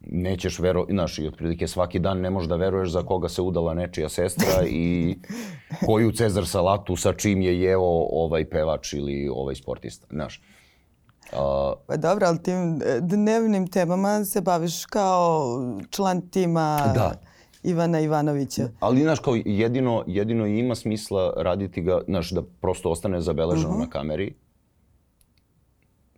nećeš 0.00 0.58
vero, 0.58 0.86
znaš, 0.90 1.18
i 1.18 1.26
otprilike 1.26 1.66
svaki 1.66 1.98
dan 1.98 2.20
ne 2.20 2.30
možeš 2.30 2.48
da 2.48 2.56
veruješ 2.56 2.90
za 2.90 3.02
koga 3.02 3.28
se 3.28 3.42
udala 3.42 3.74
nečija 3.74 4.08
sestra 4.08 4.66
i 4.68 5.16
koju 5.86 6.12
Cezar 6.12 6.46
salatu 6.46 6.96
sa 6.96 7.12
čim 7.12 7.42
je 7.42 7.60
jeo 7.60 8.06
ovaj 8.10 8.44
pevač 8.44 8.92
ili 8.92 9.28
ovaj 9.28 9.54
sportista, 9.54 10.06
znaš. 10.10 10.38
Uh, 10.38 10.56
pa 11.86 11.96
dobro, 11.96 12.26
ali 12.26 12.42
tim 12.42 12.82
e, 12.82 13.00
dnevnim 13.00 13.66
temama 13.66 14.24
se 14.24 14.40
baviš 14.40 14.86
kao 14.86 15.58
član 15.90 16.28
tima 16.28 16.92
da. 16.94 17.20
Ivana 17.62 18.00
Ivanovića. 18.00 18.68
Ali, 18.80 19.02
znaš, 19.02 19.18
kao 19.18 19.36
jedino, 19.44 20.04
jedino 20.06 20.46
ima 20.46 20.74
smisla 20.74 21.32
raditi 21.36 21.82
ga, 21.82 22.00
znaš, 22.08 22.30
da 22.30 22.42
prosto 22.60 22.90
ostane 22.90 23.20
zabeleženo 23.20 23.68
uh 23.68 23.76
-huh. 23.76 23.80
na 23.80 23.90
kameri. 23.90 24.34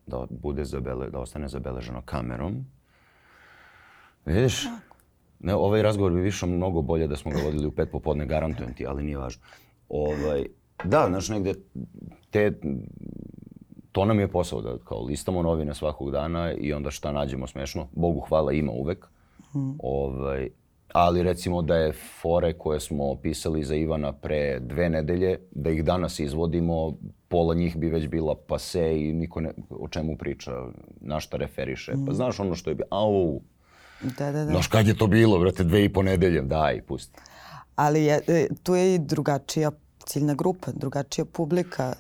Da 0.07 0.27
bude 0.31 0.64
zabele, 0.64 1.11
da 1.11 1.18
ostane 1.18 1.49
zabeleženo 1.49 2.03
kamerom. 2.05 2.66
Vidiš? 4.25 4.66
Ne, 5.40 5.55
ovaj 5.55 5.83
razgovor 5.83 6.12
bi 6.12 6.21
više 6.21 6.47
mnogo 6.47 6.83
bolje 6.83 7.07
da 7.07 7.16
smo 7.16 7.31
ga 7.31 7.38
vodili 7.44 7.66
u 7.66 7.71
pet 7.71 7.90
popodne, 7.92 8.27
garantujem 8.27 8.75
ti, 8.75 8.87
ali 8.87 9.03
nije 9.03 9.18
važno. 9.18 9.42
Ovaj, 9.88 10.47
da, 10.85 11.07
znaš, 11.09 11.29
negde 11.29 11.55
te 12.31 12.61
to 13.98 14.04
nam 14.04 14.20
je 14.20 14.28
posao 14.28 14.61
da 14.61 14.78
kao 14.84 15.02
listamo 15.04 15.42
novine 15.42 15.74
svakog 15.74 16.11
dana 16.11 16.52
i 16.52 16.72
onda 16.72 16.90
šta 16.90 17.12
nađemo 17.12 17.46
smešno. 17.46 17.88
Bogu 17.92 18.20
hvala 18.20 18.52
ima 18.52 18.72
uvek. 18.72 19.06
Mm. 19.54 19.70
Ovaj, 19.78 20.48
ali 20.92 21.22
recimo 21.22 21.62
da 21.62 21.76
je 21.76 21.92
fore 22.22 22.52
koje 22.52 22.80
smo 22.80 23.14
pisali 23.22 23.64
za 23.64 23.74
Ivana 23.74 24.12
pre 24.12 24.61
dve 24.61 24.88
nedelje, 24.88 25.38
da 25.50 25.70
ih 25.70 25.84
danas 25.84 26.20
izvodimo, 26.20 26.94
pola 27.28 27.54
njih 27.54 27.76
bi 27.76 27.88
već 27.88 28.08
bila 28.08 28.34
pase 28.46 29.00
i 29.00 29.12
niko 29.12 29.40
ne, 29.40 29.52
o 29.70 29.88
čemu 29.88 30.16
priča, 30.16 30.52
na 31.00 31.20
šta 31.20 31.37
referiše. 31.37 31.92
Mm. 31.92 32.06
Pa 32.06 32.12
znaš 32.12 32.40
ono 32.40 32.54
što 32.54 32.70
je 32.70 32.74
bilo, 32.74 32.88
au, 32.90 33.40
da, 34.18 34.32
da, 34.32 34.44
da. 34.44 34.50
znaš 34.50 34.66
kad 34.66 34.87
je 34.87 34.96
to 34.96 35.06
bilo, 35.06 35.38
brate, 35.38 35.64
dve 35.64 35.84
i 35.84 35.92
po 35.92 36.02
nedelje, 36.02 36.42
daj, 36.42 36.82
pusti. 36.82 37.18
Ali 37.76 38.04
je, 38.04 38.20
e, 38.26 38.48
tu 38.62 38.74
je 38.74 38.94
i 38.94 38.98
drugačija 38.98 39.70
ciljna 40.06 40.34
grupa, 40.34 40.70
drugačija 40.72 41.24
publika 41.24 41.94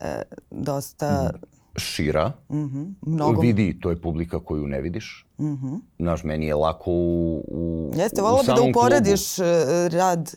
e, 0.00 0.22
dosta... 0.50 1.30
Šira. 1.78 2.32
Mm 2.48 2.56
-hmm. 2.56 2.94
Mnogo... 3.00 3.40
Vidi, 3.40 3.80
to 3.80 3.90
je 3.90 4.00
publika 4.00 4.40
koju 4.40 4.66
ne 4.66 4.80
vidiš. 4.80 5.26
Mm 5.38 5.44
-hmm. 5.44 5.80
Znaš, 5.98 6.24
meni 6.24 6.46
je 6.46 6.54
lako 6.54 6.90
u, 6.90 7.44
u 7.48 7.92
Jeste, 7.96 8.22
volila 8.22 8.42
bi 8.42 8.46
da 8.46 8.62
uporediš 8.70 9.34
klubu. 9.34 9.50
E, 9.50 9.88
rad 9.88 10.34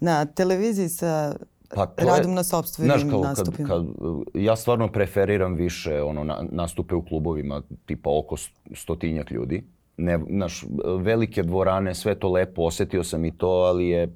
na 0.00 0.24
televiziji 0.24 0.88
sa 0.88 1.34
pa 1.74 1.94
radom 1.96 2.30
je, 2.30 2.34
na 2.34 2.44
sobstvenim 2.44 2.98
znaš, 2.98 3.10
kao, 3.10 3.22
nastupima. 3.22 3.68
Kad, 3.68 3.86
kad, 3.98 4.42
ja 4.42 4.56
stvarno 4.56 4.88
preferiram 4.88 5.54
više 5.54 6.02
ono, 6.02 6.24
na, 6.24 6.44
nastupe 6.50 6.94
u 6.94 7.04
klubovima, 7.04 7.62
tipa 7.86 8.10
oko 8.18 8.36
stotinjak 8.74 9.30
ljudi. 9.30 9.64
Ne, 9.96 10.18
znaš, 10.30 10.64
velike 10.98 11.42
dvorane, 11.42 11.94
sve 11.94 12.14
to 12.14 12.28
lepo, 12.28 12.62
osetio 12.62 13.04
sam 13.04 13.24
i 13.24 13.38
to, 13.38 13.48
ali 13.48 13.88
je 13.88 14.14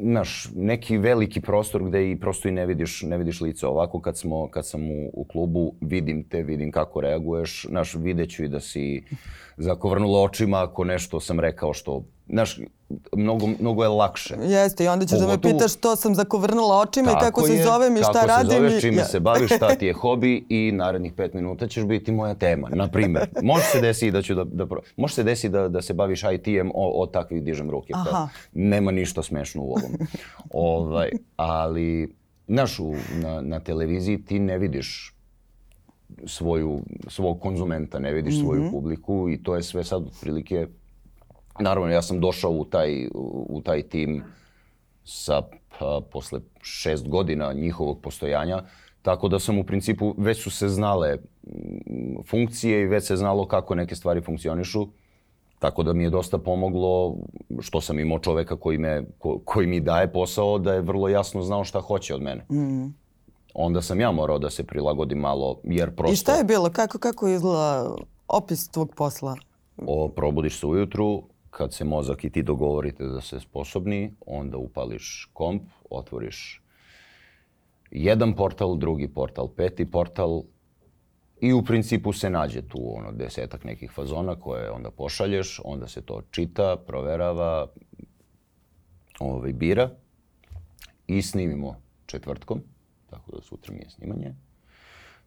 naš 0.00 0.48
neki 0.56 0.98
veliki 0.98 1.40
prostor 1.40 1.84
gde 1.84 2.10
i 2.10 2.20
prosto 2.20 2.48
i 2.48 2.52
ne 2.52 2.66
vidiš, 2.66 3.02
ne 3.02 3.18
vidiš 3.18 3.40
lice. 3.40 3.66
Ovako 3.66 4.00
kad, 4.00 4.18
smo, 4.18 4.48
kad 4.48 4.66
sam 4.66 4.90
u, 4.90 5.10
u 5.12 5.24
klubu, 5.24 5.74
vidim 5.80 6.24
te, 6.24 6.42
vidim 6.42 6.70
kako 6.70 7.00
reaguješ. 7.00 7.66
Naš, 7.70 7.94
videću 7.94 8.44
i 8.44 8.48
da 8.48 8.60
si 8.60 9.02
zakovrnula 9.56 10.20
očima 10.20 10.62
ako 10.62 10.84
nešto 10.84 11.20
sam 11.20 11.40
rekao 11.40 11.72
što 11.72 12.04
Znaš, 12.32 12.60
mnogo, 13.16 13.46
mnogo 13.60 13.82
je 13.82 13.88
lakše. 13.88 14.36
Jeste, 14.42 14.84
i 14.84 14.88
onda 14.88 15.06
ćeš 15.06 15.18
Pogotovo, 15.18 15.36
da 15.36 15.48
me 15.48 15.54
pitaš 15.54 15.72
što 15.72 15.96
sam 15.96 16.14
zakovrnula 16.14 16.78
očima 16.78 17.10
i 17.10 17.14
kako 17.20 17.46
je, 17.46 17.56
se 17.56 17.62
zovem 17.62 17.96
i 17.96 17.98
šta 17.98 18.24
radim. 18.26 18.28
Kako 18.28 18.50
se 18.50 18.56
zoveš, 18.56 18.80
čime 18.80 18.96
ja. 18.96 19.04
se 19.04 19.20
baviš, 19.20 19.56
šta 19.56 19.74
ti 19.74 19.86
je 19.86 19.92
hobi 19.92 20.46
i 20.48 20.72
narednih 20.72 21.12
pet 21.12 21.34
minuta 21.34 21.68
ćeš 21.68 21.84
biti 21.84 22.12
moja 22.12 22.34
tema. 22.34 22.68
Na 22.72 22.88
primer, 22.88 23.28
može 23.42 23.64
se 23.64 23.80
desi 23.80 24.10
da 24.10 24.22
ću 24.22 24.34
da, 24.34 24.44
da 24.44 24.66
može 24.96 25.14
se 25.14 25.22
desi 25.22 25.48
da, 25.48 25.68
da 25.68 25.82
se 25.82 25.94
baviš 25.94 26.22
IT-em, 26.22 26.70
o, 26.74 27.02
o 27.02 27.06
takvih 27.06 27.42
dižem 27.44 27.70
ruke. 27.70 27.92
Aha. 27.96 28.28
Nema 28.52 28.90
ništa 28.90 29.22
smešno 29.22 29.62
u 29.62 29.70
ovom. 29.70 29.92
ovaj, 30.50 31.10
ali, 31.36 32.14
znaš, 32.48 32.80
u, 32.80 32.94
na, 33.14 33.40
na 33.40 33.60
televiziji 33.60 34.24
ti 34.24 34.38
ne 34.38 34.58
vidiš 34.58 35.14
svoju, 36.26 36.80
svog 37.08 37.40
konzumenta, 37.40 37.98
ne 37.98 38.12
vidiš 38.12 38.34
mm 38.34 38.38
-hmm. 38.38 38.44
svoju 38.44 38.70
publiku 38.70 39.28
i 39.30 39.42
to 39.42 39.56
je 39.56 39.62
sve 39.62 39.84
sad 39.84 40.06
otprilike 40.06 40.66
Naravno, 41.60 41.92
ja 41.92 42.02
sam 42.02 42.20
došao 42.20 42.50
u 42.50 42.64
taj, 42.64 43.08
u 43.48 43.60
taj 43.64 43.82
tim 43.82 44.24
sa 45.04 45.42
pa, 45.78 46.00
posle 46.12 46.40
šest 46.62 47.08
godina 47.08 47.52
njihovog 47.52 48.00
postojanja, 48.00 48.62
tako 49.02 49.28
da 49.28 49.38
sam 49.38 49.58
u 49.58 49.64
principu, 49.64 50.14
već 50.18 50.42
su 50.42 50.50
se 50.50 50.68
znale 50.68 51.16
funkcije 52.26 52.82
i 52.82 52.86
već 52.86 53.04
se 53.04 53.16
znalo 53.16 53.46
kako 53.46 53.74
neke 53.74 53.94
stvari 53.94 54.20
funkcionišu. 54.20 54.86
Tako 55.58 55.82
da 55.82 55.92
mi 55.92 56.04
je 56.04 56.10
dosta 56.10 56.38
pomoglo 56.38 57.16
što 57.60 57.80
sam 57.80 57.98
imao 57.98 58.18
čoveka 58.18 58.56
koji, 58.56 58.78
me, 58.78 59.02
ko, 59.18 59.38
koji 59.44 59.66
mi 59.66 59.80
daje 59.80 60.12
posao 60.12 60.58
da 60.58 60.74
je 60.74 60.80
vrlo 60.80 61.08
jasno 61.08 61.42
znao 61.42 61.64
šta 61.64 61.80
hoće 61.80 62.14
od 62.14 62.22
mene. 62.22 62.44
Mm. 62.50 62.94
Onda 63.54 63.82
sam 63.82 64.00
ja 64.00 64.12
morao 64.12 64.38
da 64.38 64.50
se 64.50 64.64
prilagodim 64.64 65.18
malo 65.18 65.60
jer 65.64 65.94
prosto... 65.94 66.12
I 66.12 66.16
šta 66.16 66.34
je 66.34 66.44
bilo? 66.44 66.70
Kako, 66.70 66.98
kako 66.98 67.28
izgleda 67.28 67.94
opis 68.28 68.68
tvog 68.68 68.94
posla? 68.96 69.36
O, 69.86 70.08
probudiš 70.08 70.60
se 70.60 70.66
ujutru, 70.66 71.22
kad 71.52 71.74
se 71.74 71.84
mozak 71.84 72.24
i 72.24 72.30
ti 72.30 72.42
dogovorite 72.42 73.04
da 73.04 73.20
se 73.20 73.40
sposobni, 73.40 74.14
onda 74.26 74.56
upališ 74.56 75.30
komp, 75.32 75.62
otvoriš 75.90 76.62
jedan 77.90 78.32
portal, 78.32 78.76
drugi 78.76 79.08
portal, 79.08 79.48
peti 79.48 79.90
portal 79.90 80.42
i 81.40 81.52
u 81.52 81.64
principu 81.64 82.12
se 82.12 82.30
nađe 82.30 82.62
tu 82.62 82.96
ono 82.96 83.12
desetak 83.12 83.64
nekih 83.64 83.90
fazona 83.90 84.40
koje 84.40 84.70
onda 84.70 84.90
pošalješ, 84.90 85.60
onda 85.64 85.88
se 85.88 86.02
to 86.02 86.22
čita, 86.30 86.76
proverava, 86.86 87.66
ovaj, 89.18 89.52
bira 89.52 89.90
i 91.06 91.22
snimimo 91.22 91.76
četvrtkom, 92.06 92.62
tako 93.10 93.36
da 93.36 93.42
sutra 93.42 93.74
mi 93.74 93.80
je 93.80 93.90
snimanje. 93.90 94.34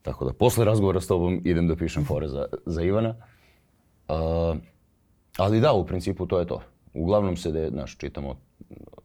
Tako 0.01 0.25
da 0.25 0.33
posle 0.33 0.65
razgovora 0.65 1.01
s 1.01 1.07
tobom 1.07 1.41
idem 1.43 1.67
da 1.67 1.75
pišem 1.75 2.05
fore 2.05 2.27
za, 2.27 2.45
za 2.65 2.81
Ivana. 2.81 3.15
Uh, 4.07 4.57
Ali 5.37 5.59
da, 5.59 5.73
u 5.73 5.85
principu 5.85 6.25
to 6.25 6.39
je 6.39 6.47
to. 6.47 6.61
Uglavnom 6.93 7.37
se, 7.37 7.51
de, 7.51 7.69
znaš, 7.69 7.97
čitamo, 7.97 8.35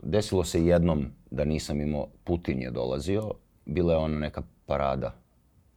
desilo 0.03 0.45
se 0.45 0.66
jednom 0.66 1.07
da 1.31 1.45
nisam 1.45 1.81
imao, 1.81 2.07
Putin 2.25 2.62
je 2.62 2.71
dolazio, 2.71 3.31
bila 3.66 3.93
je 3.93 3.99
ona 3.99 4.19
neka 4.19 4.43
parada. 4.66 5.14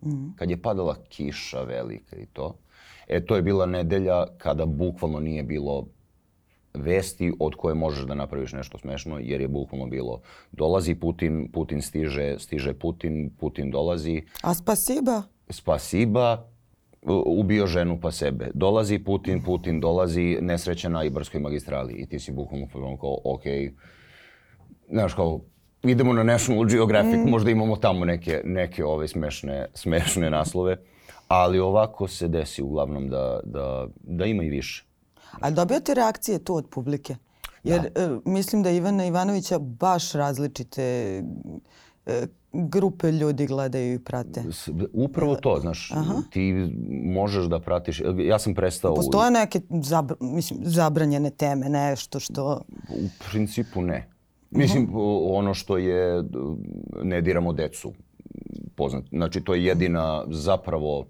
Mm. 0.06 0.36
Kad 0.36 0.50
je 0.50 0.62
padala 0.62 0.96
kiša 1.10 1.62
velika 1.62 2.16
i 2.16 2.26
to. 2.26 2.56
E, 3.08 3.26
to 3.26 3.36
je 3.36 3.42
bila 3.42 3.66
nedelja 3.66 4.26
kada 4.38 4.66
bukvalno 4.66 5.20
nije 5.20 5.44
bilo 5.44 5.88
vesti 6.74 7.34
od 7.40 7.56
koje 7.56 7.76
možeš 7.76 8.06
da 8.06 8.16
napraviš 8.16 8.54
nešto 8.54 8.78
smešno, 8.78 9.20
jer 9.20 9.42
je 9.42 9.48
bukvalno 9.48 9.88
bilo 9.88 10.22
dolazi 10.52 10.96
Putin, 10.96 11.52
Putin 11.52 11.82
stiže, 11.82 12.36
stiže 12.40 12.74
Putin, 12.74 13.32
Putin 13.40 13.72
dolazi. 13.72 14.22
A 14.42 14.54
spasiba? 14.54 15.24
Spasiba, 15.50 16.50
ubio 17.26 17.68
ženu 17.68 18.00
pa 18.02 18.12
sebe. 18.12 18.50
Dolazi 18.54 19.00
Putin, 19.00 19.44
Putin 19.44 19.80
dolazi, 19.80 20.38
nesreća 20.42 20.90
na 20.90 21.04
Ibarskoj 21.04 21.42
magistrali. 21.42 21.94
I 21.94 22.06
ti 22.06 22.20
si 22.20 22.32
bukvalno 22.32 22.98
kao, 22.98 23.18
ok, 23.24 23.44
znaš 24.90 25.14
kao, 25.14 25.40
idemo 25.84 26.14
na 26.14 26.24
National 26.24 26.66
Geographic, 26.66 27.20
mm. 27.26 27.30
možda 27.30 27.52
imamo 27.52 27.76
tamo 27.76 28.06
neke, 28.06 28.42
neke 28.46 28.86
ove 28.86 29.08
smešne, 29.08 29.66
smešne 29.74 30.30
naslove. 30.30 30.78
Ali 31.28 31.60
ovako 31.60 32.08
se 32.08 32.28
desi 32.28 32.62
uglavnom 32.62 33.10
da, 33.10 33.40
da, 33.44 33.88
da 34.02 34.26
ima 34.26 34.44
i 34.44 34.50
više. 34.50 34.86
A 35.40 35.52
dobijate 35.52 35.94
reakcije 35.94 36.44
tu 36.44 36.56
od 36.56 36.68
publike? 36.70 37.16
Jer 37.64 37.82
da. 37.82 38.02
e, 38.02 38.10
mislim 38.26 38.64
da 38.64 38.70
Ivana 38.70 39.06
Ivanovića 39.06 39.60
baš 39.60 40.12
različite 40.12 41.24
grupe 42.54 43.12
ljudi 43.12 43.46
gledaju 43.46 43.94
i 43.94 44.00
prate. 44.00 44.44
Upravo 44.94 45.36
to, 45.36 45.58
znaš, 45.62 45.92
Aha. 45.92 46.14
ti 46.30 46.70
možeš 47.04 47.46
da 47.46 47.60
pratiš, 47.60 48.02
ja 48.18 48.40
sam 48.40 48.54
prestao... 48.54 48.96
Postoje 48.96 49.32
neke 49.32 49.62
zabr, 49.70 50.14
mislim, 50.20 50.60
zabranjene 50.64 51.30
teme, 51.30 51.70
nešto 51.70 52.20
što... 52.20 52.62
U 52.90 53.10
principu 53.32 53.82
ne. 53.82 54.10
Mislim, 54.52 54.84
uh 54.84 54.90
-huh. 54.90 55.38
ono 55.38 55.54
što 55.54 55.78
je, 55.78 56.24
ne 57.04 57.22
diramo 57.22 57.54
decu, 57.54 57.94
poznat. 58.76 59.04
Znači, 59.12 59.42
to 59.42 59.54
je 59.54 59.66
jedina 59.66 60.24
zapravo 60.30 61.06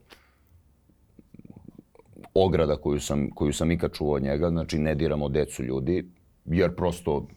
ograda 2.34 2.76
koju 2.76 3.00
sam, 3.00 3.30
koju 3.36 3.54
sam 3.54 3.72
ikad 3.72 3.92
čuo 3.94 4.16
od 4.16 4.24
njega. 4.24 4.50
Znači, 4.50 4.80
ne 4.80 4.96
diramo 4.96 5.30
decu 5.30 5.64
ljudi, 5.64 6.12
jer 6.46 6.76
prosto 6.76 7.28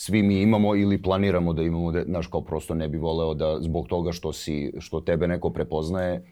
svi 0.00 0.22
mi 0.22 0.42
imamo 0.42 0.76
ili 0.76 1.02
planiramo 1.02 1.52
da 1.52 1.62
imamo, 1.62 1.92
de, 1.92 2.04
znaš, 2.06 2.26
kao 2.26 2.40
prosto 2.40 2.74
ne 2.74 2.88
bi 2.88 2.98
voleo 2.98 3.34
da 3.34 3.56
zbog 3.60 3.88
toga 3.88 4.12
što, 4.12 4.32
si, 4.32 4.72
što 4.78 5.00
tebe 5.00 5.28
neko 5.28 5.50
prepoznaje, 5.50 6.22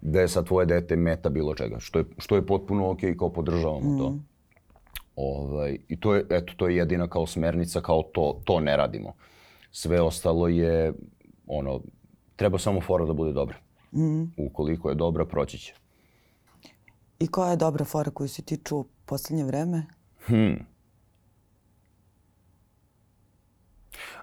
da 0.00 0.20
je 0.20 0.28
sa 0.28 0.42
tvoje 0.42 0.66
dete 0.66 0.96
meta 0.96 1.28
bilo 1.28 1.54
čega. 1.54 1.78
Što 1.78 1.98
je, 1.98 2.04
što 2.18 2.36
je 2.36 2.46
potpuno 2.46 2.90
okej, 2.90 3.12
okay, 3.12 3.18
kao 3.18 3.32
podržavamo 3.32 3.90
mm. 3.90 3.98
to. 3.98 4.14
Ovaj, 5.16 5.78
I 5.88 6.00
to 6.00 6.14
je, 6.14 6.26
eto, 6.30 6.52
to 6.56 6.68
je 6.68 6.76
jedina 6.76 7.08
kao 7.08 7.26
smernica, 7.26 7.80
kao 7.80 8.02
to, 8.02 8.40
to 8.44 8.60
ne 8.60 8.76
radimo. 8.76 9.14
Sve 9.70 10.00
ostalo 10.00 10.48
je, 10.48 10.92
ono, 11.46 11.80
treba 12.36 12.58
samo 12.58 12.80
fora 12.80 13.06
da 13.06 13.12
bude 13.12 13.32
dobra. 13.32 13.56
Mm. 13.92 14.22
Ukoliko 14.36 14.88
je 14.88 14.94
dobra, 14.94 15.24
proći 15.24 15.58
će. 15.58 15.74
I 17.18 17.26
koja 17.26 17.50
je 17.50 17.56
dobra 17.56 17.84
fora 17.84 18.10
koju 18.10 18.28
si 18.28 18.42
ti 18.42 18.58
čuo 18.64 18.84
poslednje 19.06 19.44
vreme? 19.44 19.86
Hmm. 20.26 20.72
Uh, 23.92 24.21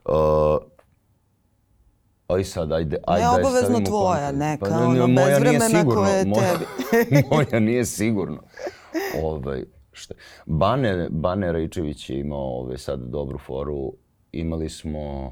Aj 2.30 2.44
sad, 2.44 2.72
ajde, 2.72 2.98
ajde. 3.08 3.26
Ne 3.26 3.48
obavezno 3.48 3.80
tvoja, 3.86 4.32
neka, 4.32 4.66
pa, 4.66 4.76
ono, 4.78 5.08
moja 5.08 5.28
bez 5.28 5.40
vremena 5.40 5.86
koje 5.94 6.18
je 6.18 6.24
tebi. 6.24 7.24
moja 7.32 7.60
nije 7.60 7.86
sigurno. 7.86 8.42
Ovaj, 9.24 9.64
šta. 9.92 10.14
Bane, 10.46 11.08
Bane 11.10 11.52
Rajčević 11.52 12.10
je 12.10 12.20
imao 12.20 12.60
ove, 12.60 12.78
sad 12.78 13.00
dobru 13.00 13.38
foru. 13.38 13.94
Imali 14.32 14.70
smo 14.70 15.26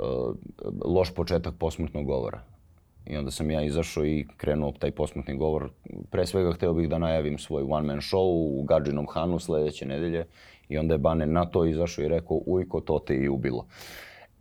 uh, 0.00 0.34
loš 0.84 1.14
početak 1.14 1.54
posmrtnog 1.58 2.06
govora. 2.06 2.42
I 3.06 3.16
onda 3.16 3.30
sam 3.30 3.50
ja 3.50 3.62
izašao 3.62 4.06
i 4.06 4.26
krenuo 4.36 4.72
taj 4.72 4.90
posmrtni 4.90 5.36
govor. 5.36 5.70
Pre 6.10 6.26
svega 6.26 6.52
hteo 6.52 6.72
bih 6.72 6.88
da 6.88 6.98
najavim 6.98 7.38
svoj 7.38 7.62
one 7.68 7.86
man 7.86 8.00
show 8.00 8.60
u 8.60 8.62
Gadžinom 8.62 9.06
Hanu 9.10 9.38
sledeće 9.38 9.86
nedelje. 9.86 10.26
I 10.68 10.78
onda 10.78 10.94
je 10.94 10.98
Bane 10.98 11.26
na 11.26 11.44
to 11.46 11.64
izašao 11.64 12.04
i 12.04 12.08
rekao, 12.08 12.40
ujko, 12.46 12.80
to 12.80 12.98
te 12.98 13.16
i 13.16 13.28
ubilo. 13.28 13.66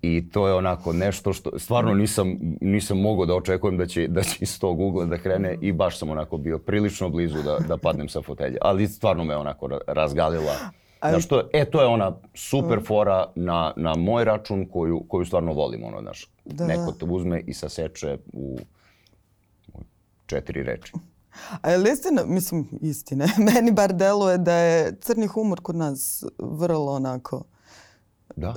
I 0.02 0.30
to 0.30 0.48
je 0.48 0.54
onako 0.54 0.94
nešto 0.94 1.34
što 1.34 1.60
stvarno 1.60 1.94
nisam, 1.94 2.38
nisam 2.62 3.02
mogao 3.02 3.26
da 3.26 3.36
očekujem 3.36 3.78
da 3.78 3.86
će, 3.86 4.08
da 4.08 4.24
će 4.24 4.38
iz 4.40 4.60
tog 4.60 4.80
ugla 4.80 5.06
da 5.06 5.18
krene 5.18 5.58
i 5.62 5.72
baš 5.72 6.00
sam 6.00 6.10
onako 6.10 6.38
bio 6.38 6.60
prilično 6.60 7.10
blizu 7.10 7.44
da, 7.44 7.58
da 7.68 7.78
padnem 7.78 8.10
sa 8.10 8.22
fotelje. 8.22 8.58
Ali 8.62 8.88
stvarno 8.88 9.24
me 9.24 9.36
onako 9.36 9.80
razgalila. 9.88 10.54
Znaš, 11.10 11.28
to, 11.28 11.50
e, 11.54 11.66
to 11.66 11.82
je 11.82 11.88
ona 11.88 12.18
super 12.34 12.80
fora 12.86 13.32
na, 13.36 13.74
na 13.76 13.96
moj 13.96 14.24
račun 14.24 14.66
koju, 14.66 15.04
koju 15.08 15.26
stvarno 15.26 15.54
volim. 15.54 15.84
Ono, 15.84 16.02
znaš, 16.02 16.32
da. 16.46 16.68
neko 16.68 16.92
te 16.92 17.06
uzme 17.06 17.44
i 17.48 17.54
saseče 17.54 18.18
u, 18.34 18.60
u 19.74 19.82
četiri 20.26 20.64
reči. 20.64 20.94
A 21.62 21.70
je 21.70 21.78
li 21.78 21.92
istina, 21.92 22.26
mislim 22.26 22.68
istine, 22.82 23.28
meni 23.54 23.72
bar 23.72 23.94
deluje 23.94 24.38
da 24.38 24.54
je 24.54 25.00
crni 25.02 25.28
humor 25.28 25.62
kod 25.62 25.76
nas 25.76 26.24
vrlo 26.40 26.92
onako... 26.92 27.44
Da 28.36 28.56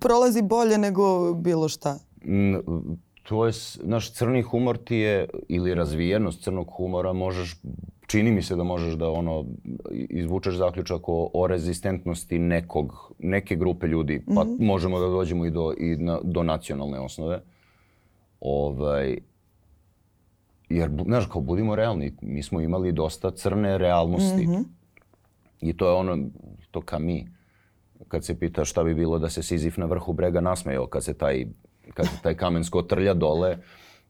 prolazi 0.00 0.42
bolje 0.42 0.78
nego 0.78 1.34
bilo 1.34 1.68
šta? 1.68 1.98
To 3.22 3.46
je, 3.46 3.52
naš 3.82 4.12
crni 4.12 4.42
humor 4.42 4.78
ti 4.78 4.96
je, 4.96 5.28
ili 5.48 5.74
razvijenost 5.74 6.42
crnog 6.42 6.68
humora 6.76 7.12
možeš, 7.12 7.60
čini 8.06 8.30
mi 8.30 8.42
se 8.42 8.56
da 8.56 8.62
možeš 8.62 8.94
da 8.94 9.10
ono, 9.10 9.44
izvučeš 10.10 10.54
zaključak 10.54 11.08
o, 11.08 11.30
o 11.34 11.46
rezistentnosti 11.46 12.38
nekog, 12.38 13.12
neke 13.18 13.56
grupe 13.56 13.86
ljudi, 13.86 14.22
pa 14.26 14.44
mm 14.44 14.48
-hmm. 14.48 14.66
možemo 14.66 14.98
da 14.98 15.06
dođemo 15.06 15.46
i 15.46 15.50
do, 15.50 15.74
i 15.78 15.96
na, 15.96 16.18
do 16.22 16.42
nacionalne 16.42 17.00
osnove. 17.00 17.40
Ovaj, 18.40 19.18
jer, 20.68 20.90
znaš, 21.06 21.26
kao 21.26 21.40
budimo 21.40 21.76
realni, 21.76 22.12
mi 22.20 22.42
smo 22.42 22.60
imali 22.60 22.92
dosta 22.92 23.30
crne 23.30 23.78
realnosti. 23.78 24.46
Mm 24.46 24.50
-hmm. 24.50 24.64
I 25.60 25.76
to 25.76 25.86
je 25.88 25.92
ono, 25.92 26.18
to 26.70 26.80
ka 26.80 26.98
mi 26.98 27.26
kad 28.08 28.24
se 28.24 28.38
pita 28.38 28.64
šta 28.64 28.84
bi 28.84 28.94
bilo 28.94 29.18
da 29.18 29.28
se 29.28 29.42
Sizif 29.42 29.76
na 29.76 29.86
vrhu 29.86 30.12
brega 30.12 30.40
nasmejao 30.40 30.86
kad 30.86 31.04
se 31.04 31.14
taj, 31.14 31.46
kad 31.94 32.06
se 32.06 32.22
taj 32.22 32.34
kamen 32.34 32.64
skotrlja 32.64 33.14
dole. 33.14 33.58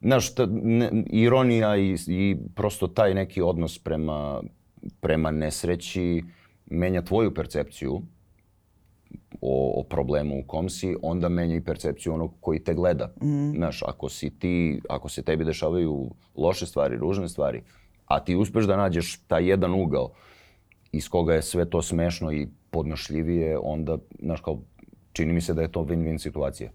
Znaš, 0.01 0.35
ta, 0.35 0.47
ne, 0.51 1.03
ironija 1.05 1.77
i, 1.77 1.95
i 2.07 2.37
prosto 2.55 2.87
taj 2.87 3.13
neki 3.13 3.41
odnos 3.41 3.79
prema, 3.79 4.41
prema 4.99 5.31
nesreći 5.31 6.23
menja 6.65 7.01
tvoju 7.01 7.33
percepciju 7.33 8.01
o, 9.41 9.79
o 9.79 9.83
problemu 9.83 10.39
u 10.39 10.43
kom 10.47 10.69
si, 10.69 10.95
onda 11.01 11.29
menja 11.29 11.55
i 11.55 11.63
percepciju 11.63 12.13
onog 12.13 12.33
koji 12.41 12.63
te 12.63 12.73
gleda. 12.73 13.13
Mm. 13.21 13.55
Znaš, 13.55 13.83
ako 13.83 14.09
si 14.09 14.29
ti, 14.39 14.81
ako 14.89 15.09
se 15.09 15.23
tebi 15.23 15.45
dešavaju 15.45 16.11
loše 16.35 16.65
stvari, 16.65 16.97
ružne 16.97 17.29
stvari, 17.29 17.61
a 18.05 18.19
ti 18.23 18.35
uspeš 18.35 18.65
da 18.65 18.77
nađeš 18.77 19.19
taj 19.27 19.49
jedan 19.49 19.73
ugao 19.73 20.11
iz 20.91 21.09
koga 21.09 21.33
je 21.33 21.41
sve 21.41 21.69
to 21.69 21.81
smešno 21.81 22.31
i 22.31 22.47
podnošljivije, 22.71 23.57
onda, 23.57 23.97
znaš, 24.19 24.41
kao, 24.41 24.61
čini 25.13 25.33
mi 25.33 25.41
se 25.41 25.53
da 25.53 25.61
je 25.61 25.71
to 25.71 25.79
win-win 25.79 26.17
situacija. 26.17 26.71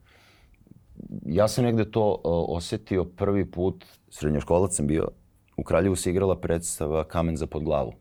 Ja 1.26 1.48
sam 1.48 1.64
negde 1.64 1.90
to 1.90 2.08
uh, 2.10 2.20
osetio 2.56 3.04
prvi 3.04 3.50
put, 3.50 3.84
srednjoškolac 4.08 4.76
sam 4.76 4.86
bio, 4.86 5.08
u 5.56 5.62
Kraljevu 5.62 5.96
se 5.96 6.10
igrala 6.10 6.40
predstava 6.40 7.04
Kamen 7.04 7.36
za 7.36 7.46
pod 7.46 7.62
glavu, 7.62 7.92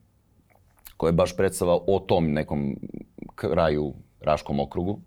koja 0.98 1.10
je 1.10 1.13
baš 1.13 1.38
predstava 1.38 1.80
o 1.88 2.00
tom 2.00 2.32
nekom 2.32 2.76
kraju, 3.36 3.93
Raškom 4.24 4.60
okrugu. 4.60 5.00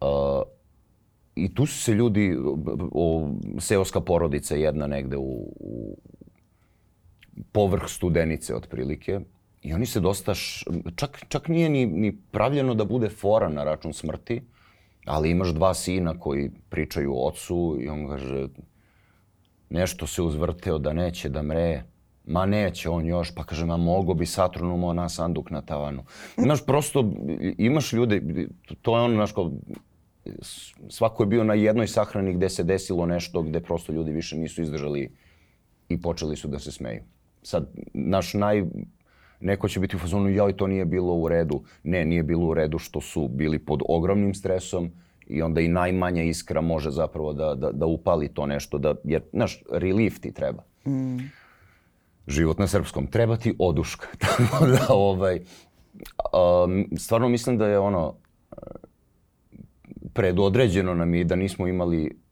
Uh, 0.00 0.42
I 1.34 1.54
tu 1.54 1.66
su 1.66 1.78
se 1.82 1.94
ljudi, 1.94 2.36
o, 2.92 3.30
seoska 3.58 4.00
porodica 4.00 4.54
jedna 4.54 4.86
negde 4.86 5.16
u, 5.16 5.54
u 5.60 5.96
povrh 7.52 7.82
studenice 7.86 8.54
otprilike, 8.54 9.20
I 9.62 9.72
oni 9.74 9.86
se 9.86 10.00
dosta, 10.00 10.34
š, 10.34 10.64
čak, 10.96 11.24
čak 11.28 11.48
nije 11.48 11.68
ni, 11.68 11.86
ni 11.86 12.16
pravljeno 12.30 12.74
da 12.74 12.84
bude 12.84 13.08
fora 13.08 13.48
na 13.48 13.64
račun 13.64 13.92
smrti, 13.92 14.42
ali 15.06 15.30
imaš 15.30 15.48
dva 15.54 15.74
sina 15.74 16.18
koji 16.18 16.50
pričaju 16.68 17.14
o 17.14 17.28
ocu 17.28 17.78
i 17.80 17.88
on 17.88 18.08
kaže 18.08 18.48
nešto 19.70 20.06
se 20.06 20.22
uzvrteo 20.22 20.78
da 20.78 20.92
neće 20.92 21.28
da 21.28 21.42
mre. 21.42 21.82
Ma 22.26 22.46
neće 22.46 22.90
on 22.90 23.06
još, 23.06 23.34
pa 23.34 23.44
kaže, 23.44 23.66
ma 23.66 23.76
mogo 23.76 24.14
bi 24.14 24.26
satronumo 24.26 24.92
na 24.92 25.08
sanduk 25.08 25.50
na 25.50 25.62
tavanu. 25.62 26.04
Znaš, 26.36 26.66
prosto 26.66 27.12
imaš 27.58 27.92
ljude, 27.92 28.22
to 28.82 28.96
je 28.96 29.02
ono, 29.02 29.14
znaš, 29.14 29.32
kao, 29.32 29.52
svako 30.88 31.22
je 31.22 31.26
bio 31.26 31.44
na 31.44 31.54
jednoj 31.54 31.86
sahrani 31.86 32.34
gde 32.34 32.48
se 32.48 32.64
desilo 32.64 33.06
nešto 33.06 33.42
gde 33.42 33.60
prosto 33.60 33.92
ljudi 33.92 34.12
više 34.12 34.36
nisu 34.36 34.62
izdržali 34.62 35.10
i 35.88 36.00
počeli 36.00 36.36
su 36.36 36.48
da 36.48 36.58
se 36.58 36.72
smeju. 36.72 37.02
Sad, 37.42 37.70
naš 37.94 38.34
naj, 38.34 38.64
Neko 39.42 39.68
će 39.68 39.80
biti 39.80 39.96
u 39.96 39.98
fazonu, 39.98 40.28
joj, 40.28 40.56
to 40.56 40.66
nije 40.66 40.84
bilo 40.84 41.14
u 41.14 41.28
redu. 41.28 41.62
Ne, 41.82 42.04
nije 42.04 42.22
bilo 42.22 42.46
u 42.46 42.54
redu 42.54 42.78
što 42.78 43.00
su 43.00 43.28
bili 43.28 43.58
pod 43.58 43.80
ogromnim 43.88 44.34
stresom 44.34 44.90
i 45.26 45.42
onda 45.42 45.60
i 45.60 45.68
najmanja 45.68 46.22
iskra 46.22 46.60
može 46.60 46.90
zapravo 46.90 47.32
da, 47.32 47.54
da, 47.54 47.72
da 47.72 47.86
upali 47.86 48.28
to 48.28 48.46
nešto, 48.46 48.78
da, 48.78 48.94
jer, 49.04 49.22
znaš, 49.32 49.62
relief 49.72 50.20
ti 50.20 50.32
treba. 50.32 50.62
Mm. 50.86 51.18
Život 52.26 52.58
na 52.58 52.66
srpskom. 52.66 53.06
Treba 53.06 53.36
ti 53.36 53.54
oduška. 53.58 54.06
Tako 54.24 54.66
da, 54.66 54.86
ovaj, 54.88 55.40
um, 56.64 56.86
stvarno 56.98 57.28
mislim 57.28 57.58
da 57.58 57.66
je 57.66 57.78
ono, 57.78 58.14
predodređeno 60.12 60.94
nam 60.94 61.14
je 61.14 61.24
da 61.24 61.36
nismo 61.36 61.66
imali 61.66 62.22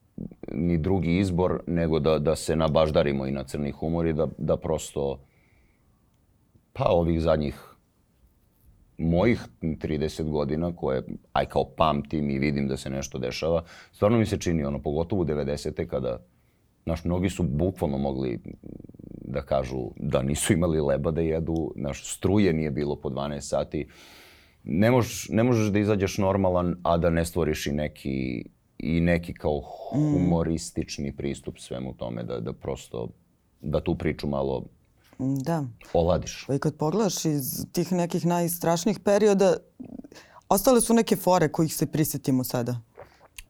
ni 0.52 0.78
drugi 0.78 1.18
izbor 1.18 1.60
nego 1.66 1.98
da, 1.98 2.18
da 2.18 2.36
se 2.36 2.56
nabaždarimo 2.56 3.26
i 3.26 3.30
na 3.30 3.44
crni 3.44 3.70
humor 3.70 4.06
i 4.06 4.12
da, 4.12 4.28
da 4.38 4.56
prosto 4.56 5.20
pa 6.72 6.84
ovih 6.84 7.20
zadnjih 7.20 7.70
mojih 8.98 9.40
30 9.62 10.30
godina 10.30 10.76
koje, 10.76 11.02
aj 11.32 11.46
kao 11.46 11.64
pamtim 11.76 12.30
i 12.30 12.38
vidim 12.38 12.68
da 12.68 12.76
se 12.76 12.90
nešto 12.90 13.18
dešava, 13.18 13.64
stvarno 13.92 14.18
mi 14.18 14.26
se 14.26 14.38
čini 14.38 14.64
ono, 14.64 14.82
pogotovo 14.82 15.22
u 15.22 15.24
90. 15.24 15.86
kada, 15.86 16.18
znaš, 16.84 17.04
mnogi 17.04 17.30
su 17.30 17.42
bukvalno 17.42 17.98
mogli 17.98 18.40
da 19.30 19.42
kažu 19.42 19.90
da 19.96 20.22
nisu 20.22 20.52
imali 20.52 20.80
leba 20.80 21.10
da 21.10 21.20
jedu, 21.20 21.72
naš 21.76 22.14
struje 22.14 22.52
nije 22.52 22.70
bilo 22.70 22.96
po 22.96 23.08
12 23.08 23.40
sati. 23.40 23.86
Ne, 24.64 24.90
mož, 24.90 25.28
ne 25.28 25.42
možeš 25.42 25.72
da 25.72 25.78
izađeš 25.78 26.18
normalan, 26.18 26.76
a 26.82 26.96
da 26.96 27.10
ne 27.10 27.24
stvoriš 27.24 27.66
i 27.66 27.72
neki, 27.72 28.44
i 28.78 29.00
neki 29.00 29.34
kao 29.34 29.60
humoristični 29.60 31.16
pristup 31.16 31.58
svemu 31.58 31.94
tome, 31.94 32.22
da, 32.22 32.40
da 32.40 32.52
prosto, 32.52 33.08
da 33.60 33.80
tu 33.80 33.94
priču 33.94 34.26
malo 34.26 34.64
Da. 35.20 35.64
oladiš. 35.92 36.44
Pa 36.46 36.54
i 36.54 36.58
kad 36.58 36.76
pogledaš 36.76 37.24
iz 37.24 37.66
tih 37.72 37.92
nekih 37.92 38.26
najstrašnijih 38.26 39.00
perioda, 39.00 39.56
ostale 40.48 40.80
su 40.80 40.94
neke 40.94 41.16
fore 41.16 41.48
kojih 41.48 41.74
se 41.74 41.86
prisjetimo 41.86 42.44
sada. 42.44 42.80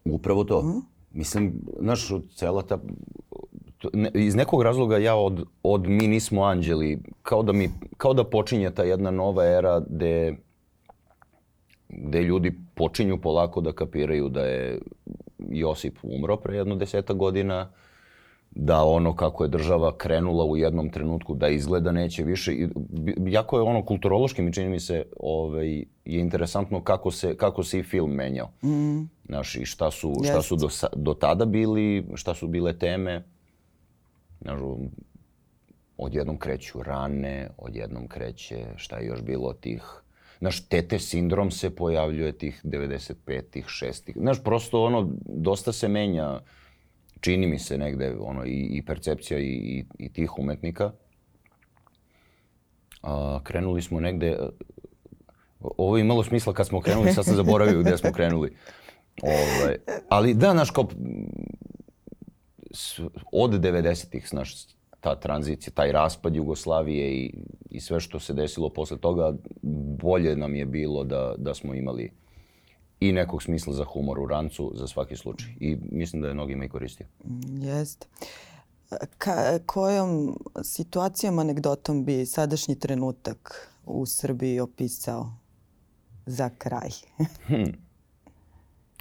Upravo 0.05 0.45
to. 0.45 0.83
Mislim, 1.12 1.61
znaš, 1.81 2.09
cela 2.35 2.62
ta... 2.62 2.78
Ne, 3.93 4.11
iz 4.14 4.35
nekog 4.35 4.62
razloga 4.62 4.99
ja 4.99 5.16
od, 5.16 5.45
od 5.62 5.89
mi 5.89 6.09
nismo 6.09 6.43
anđeli, 6.43 6.99
kao 7.22 7.43
da, 7.43 7.53
mi, 7.53 7.70
kao 7.97 8.14
da 8.14 8.24
počinje 8.24 8.70
ta 8.70 8.83
jedna 8.83 9.11
nova 9.11 9.47
era 9.47 9.81
gde, 9.89 10.37
gde 11.89 12.22
ljudi 12.22 12.53
počinju 12.74 13.20
polako 13.20 13.61
da 13.61 13.72
kapiraju 13.72 14.28
da 14.28 14.45
je 14.45 14.78
Josip 15.39 15.99
umro 16.03 16.37
pre 16.37 16.57
jedno 16.57 16.76
deseta 16.76 17.12
godina, 17.12 17.70
da 18.51 18.85
ono 18.85 19.16
kako 19.16 19.45
je 19.45 19.49
država 19.49 19.97
krenula 19.97 20.45
u 20.45 20.57
jednom 20.57 20.91
trenutku 20.91 21.35
da 21.35 21.49
izgleda 21.49 21.93
neće 21.93 22.24
više. 22.24 22.53
I, 22.53 22.68
jako 23.26 23.57
je 23.57 23.62
ono 23.62 23.85
kulturološki 23.85 24.43
mi 24.43 24.53
čini 24.53 24.68
mi 24.68 24.81
se 24.81 25.05
ovaj, 25.20 25.68
je 26.05 26.20
interesantno 26.20 26.83
kako 26.83 27.11
se, 27.11 27.37
kako 27.37 27.62
se 27.62 27.78
i 27.78 27.83
film 27.83 28.11
menjao. 28.11 28.49
Mm. 28.62 29.09
Znaš, 29.26 29.57
i 29.57 29.64
šta 29.64 29.91
su, 29.91 30.14
šta 30.24 30.43
su 30.43 30.57
do, 30.57 30.68
do 30.97 31.14
tada 31.14 31.45
bili, 31.45 32.07
šta 32.14 32.35
su 32.35 32.49
bile 32.49 32.78
teme. 32.78 33.24
Znaš, 34.41 34.61
odjednom 35.97 36.38
kreću 36.38 36.82
rane, 36.82 37.49
odjednom 37.59 38.09
kreće 38.09 38.66
šta 38.76 38.99
je 38.99 39.07
još 39.07 39.22
bilo 39.22 39.53
tih 39.53 39.82
Znaš, 40.41 40.68
tete 40.68 40.99
sindrom 40.99 41.51
se 41.51 41.76
pojavljuje 41.76 42.32
tih 42.32 42.61
95-ih, 42.64 43.64
6-ih. 43.66 44.16
Znaš, 44.16 44.43
prosto 44.45 44.84
ono, 44.84 45.11
dosta 45.24 45.72
se 45.72 45.88
menja, 45.88 46.41
čini 47.20 47.47
mi 47.47 47.59
se 47.59 47.78
negde, 47.78 48.16
ono, 48.20 48.45
i, 48.47 48.68
i 48.70 48.84
percepcija 48.84 49.38
i, 49.38 49.45
i, 49.45 49.84
i 49.99 50.12
tih 50.12 50.38
umetnika. 50.38 50.93
A, 53.03 53.41
krenuli 53.45 53.82
smo 53.82 54.01
negde, 54.01 54.38
ovo 55.61 55.97
je 55.97 56.01
imalo 56.01 56.24
smisla 56.24 56.53
kad 56.53 56.66
smo 56.66 56.80
krenuli, 56.80 57.12
sad 57.12 57.24
sam 57.24 57.36
zaboravio 57.36 57.80
gde 57.80 57.97
smo 57.97 58.12
krenuli. 58.12 58.57
Ovaj, 59.22 59.76
ali 60.09 60.34
da, 60.34 60.53
znaš, 60.53 60.70
kao, 60.70 60.88
od 63.32 63.50
90-ih, 63.50 64.28
znaš, 64.28 64.66
ta 65.00 65.20
tranzicija, 65.20 65.72
taj 65.74 65.92
raspad 65.92 66.36
Jugoslavije 66.36 67.14
i, 67.14 67.34
i 67.70 67.80
sve 67.80 68.00
što 68.00 68.20
se 68.20 68.34
desilo 68.34 68.68
posle 68.68 68.98
toga, 68.98 69.34
bolje 70.02 70.36
nam 70.36 70.54
je 70.54 70.66
bilo 70.66 71.04
da, 71.04 71.34
da 71.38 71.54
smo 71.54 71.74
imali 71.74 72.12
i 73.00 73.12
nekog 73.12 73.42
smisla 73.42 73.72
za 73.72 73.84
humor 73.84 74.18
u 74.18 74.26
rancu 74.26 74.72
za 74.74 74.86
svaki 74.86 75.16
slučaj. 75.16 75.48
I 75.60 75.76
mislim 75.90 76.22
da 76.22 76.28
je 76.28 76.34
mnogima 76.34 76.64
i 76.64 76.68
koristio. 76.68 77.06
Jeste. 77.48 78.06
Ka, 79.18 79.58
kojom 79.66 80.38
situacijom, 80.62 81.38
anegdotom 81.38 82.04
bi 82.04 82.26
sadašnji 82.26 82.78
trenutak 82.78 83.70
u 83.86 84.06
Srbiji 84.06 84.60
opisao 84.60 85.32
za 86.26 86.50
kraj? 86.58 86.90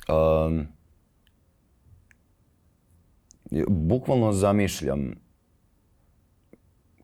Um, 0.10 0.68
bukvalno 3.68 4.32
zamišljam 4.32 5.14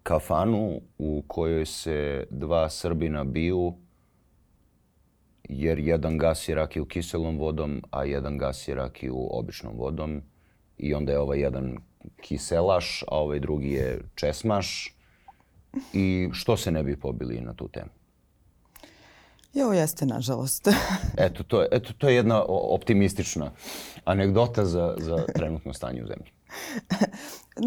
kafanu 0.03 0.81
u 0.97 1.23
kojoj 1.27 1.65
se 1.65 2.27
dva 2.29 2.69
Srbina 2.69 3.23
biju 3.23 3.73
jer 5.49 5.79
jedan 5.79 6.17
gasi 6.17 6.53
rakiju 6.53 6.85
kiselom 6.85 7.37
vodom, 7.37 7.83
a 7.91 8.03
jedan 8.03 8.37
gasi 8.37 8.73
rakiju 8.73 9.27
običnom 9.31 9.73
vodom. 9.77 10.21
I 10.77 10.93
onda 10.93 11.11
je 11.11 11.19
ovaj 11.19 11.39
jedan 11.39 11.77
kiselaš, 12.21 13.03
a 13.07 13.17
ovaj 13.17 13.39
drugi 13.39 13.71
je 13.71 14.01
česmaš. 14.15 14.95
I 15.93 16.29
što 16.31 16.57
se 16.57 16.71
ne 16.71 16.83
bi 16.83 16.99
pobili 16.99 17.41
na 17.41 17.53
tu 17.53 17.67
temu? 17.67 17.89
Ovo 19.63 19.73
jeste, 19.73 20.05
nažalost. 20.05 20.67
Eto, 21.17 21.43
to 21.43 21.61
je, 21.61 21.67
eto, 21.71 21.93
to 21.97 22.09
je 22.09 22.15
jedna 22.15 22.43
optimistična 22.47 23.51
anegdota 24.05 24.65
za, 24.65 24.95
za 24.97 25.25
trenutno 25.35 25.73
stanje 25.73 26.03
u 26.03 26.07
zemlji. 26.07 26.31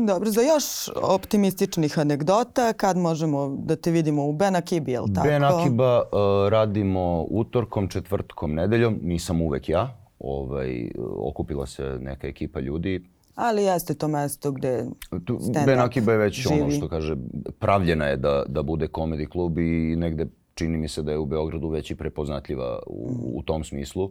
Dobro, 0.07 0.31
za 0.31 0.41
još 0.41 0.65
optimističnih 1.03 1.99
anegdota, 1.99 2.73
kad 2.73 2.97
možemo 2.97 3.57
da 3.59 3.77
te 3.77 3.91
vidimo 3.91 4.27
u 4.27 4.33
Benakibi, 4.33 4.93
jel 4.93 5.05
tako? 5.15 5.27
Ben 5.27 5.45
Akiba 5.45 6.03
uh, 6.03 6.49
radimo 6.49 7.27
utorkom, 7.31 7.89
četvrtkom, 7.89 8.55
nedeljom. 8.55 8.99
Nisam 9.03 9.43
uvek 9.43 9.69
ja. 9.69 9.97
Ovaj, 10.19 10.91
okupila 11.17 11.67
se 11.67 11.83
neka 12.01 12.27
ekipa 12.27 12.61
ljudi. 12.61 13.05
Ali 13.35 13.63
jeste 13.63 13.95
to 13.95 14.09
mesto 14.09 14.53
gde 14.53 14.87
stand-up 15.13 15.67
ben 15.67 15.79
Akiba 15.81 16.13
je 16.13 16.19
već 16.19 16.47
ono 16.47 16.57
živi. 16.57 16.73
što 16.73 16.89
kaže, 16.89 17.17
pravljena 17.59 18.07
je 18.07 18.17
da, 18.17 18.45
da 18.49 18.63
bude 18.63 18.89
komedi 18.89 19.27
klub 19.27 19.59
i 19.59 19.97
negde 19.97 20.27
čini 20.59 20.79
mi 20.79 20.89
se 20.89 21.03
da 21.03 21.13
je 21.13 21.19
u 21.19 21.27
Beogradu 21.27 21.69
već 21.69 21.91
i 21.91 21.97
prepoznatljiva 21.97 22.79
u, 22.87 23.33
u 23.35 23.43
tom 23.43 23.65
smislu. 23.65 24.11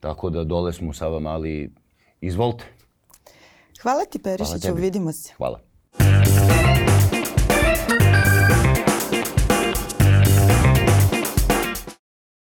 Tako 0.00 0.30
da 0.30 0.44
dole 0.44 0.72
smo 0.72 0.92
Sava 0.92 1.18
Mali. 1.18 1.72
Izvolite. 2.20 2.64
Hvala 3.82 4.04
ti, 4.04 4.18
Perišiću, 4.18 4.74
vidimo 4.74 5.12
se. 5.12 5.32
Hvala. 5.36 5.60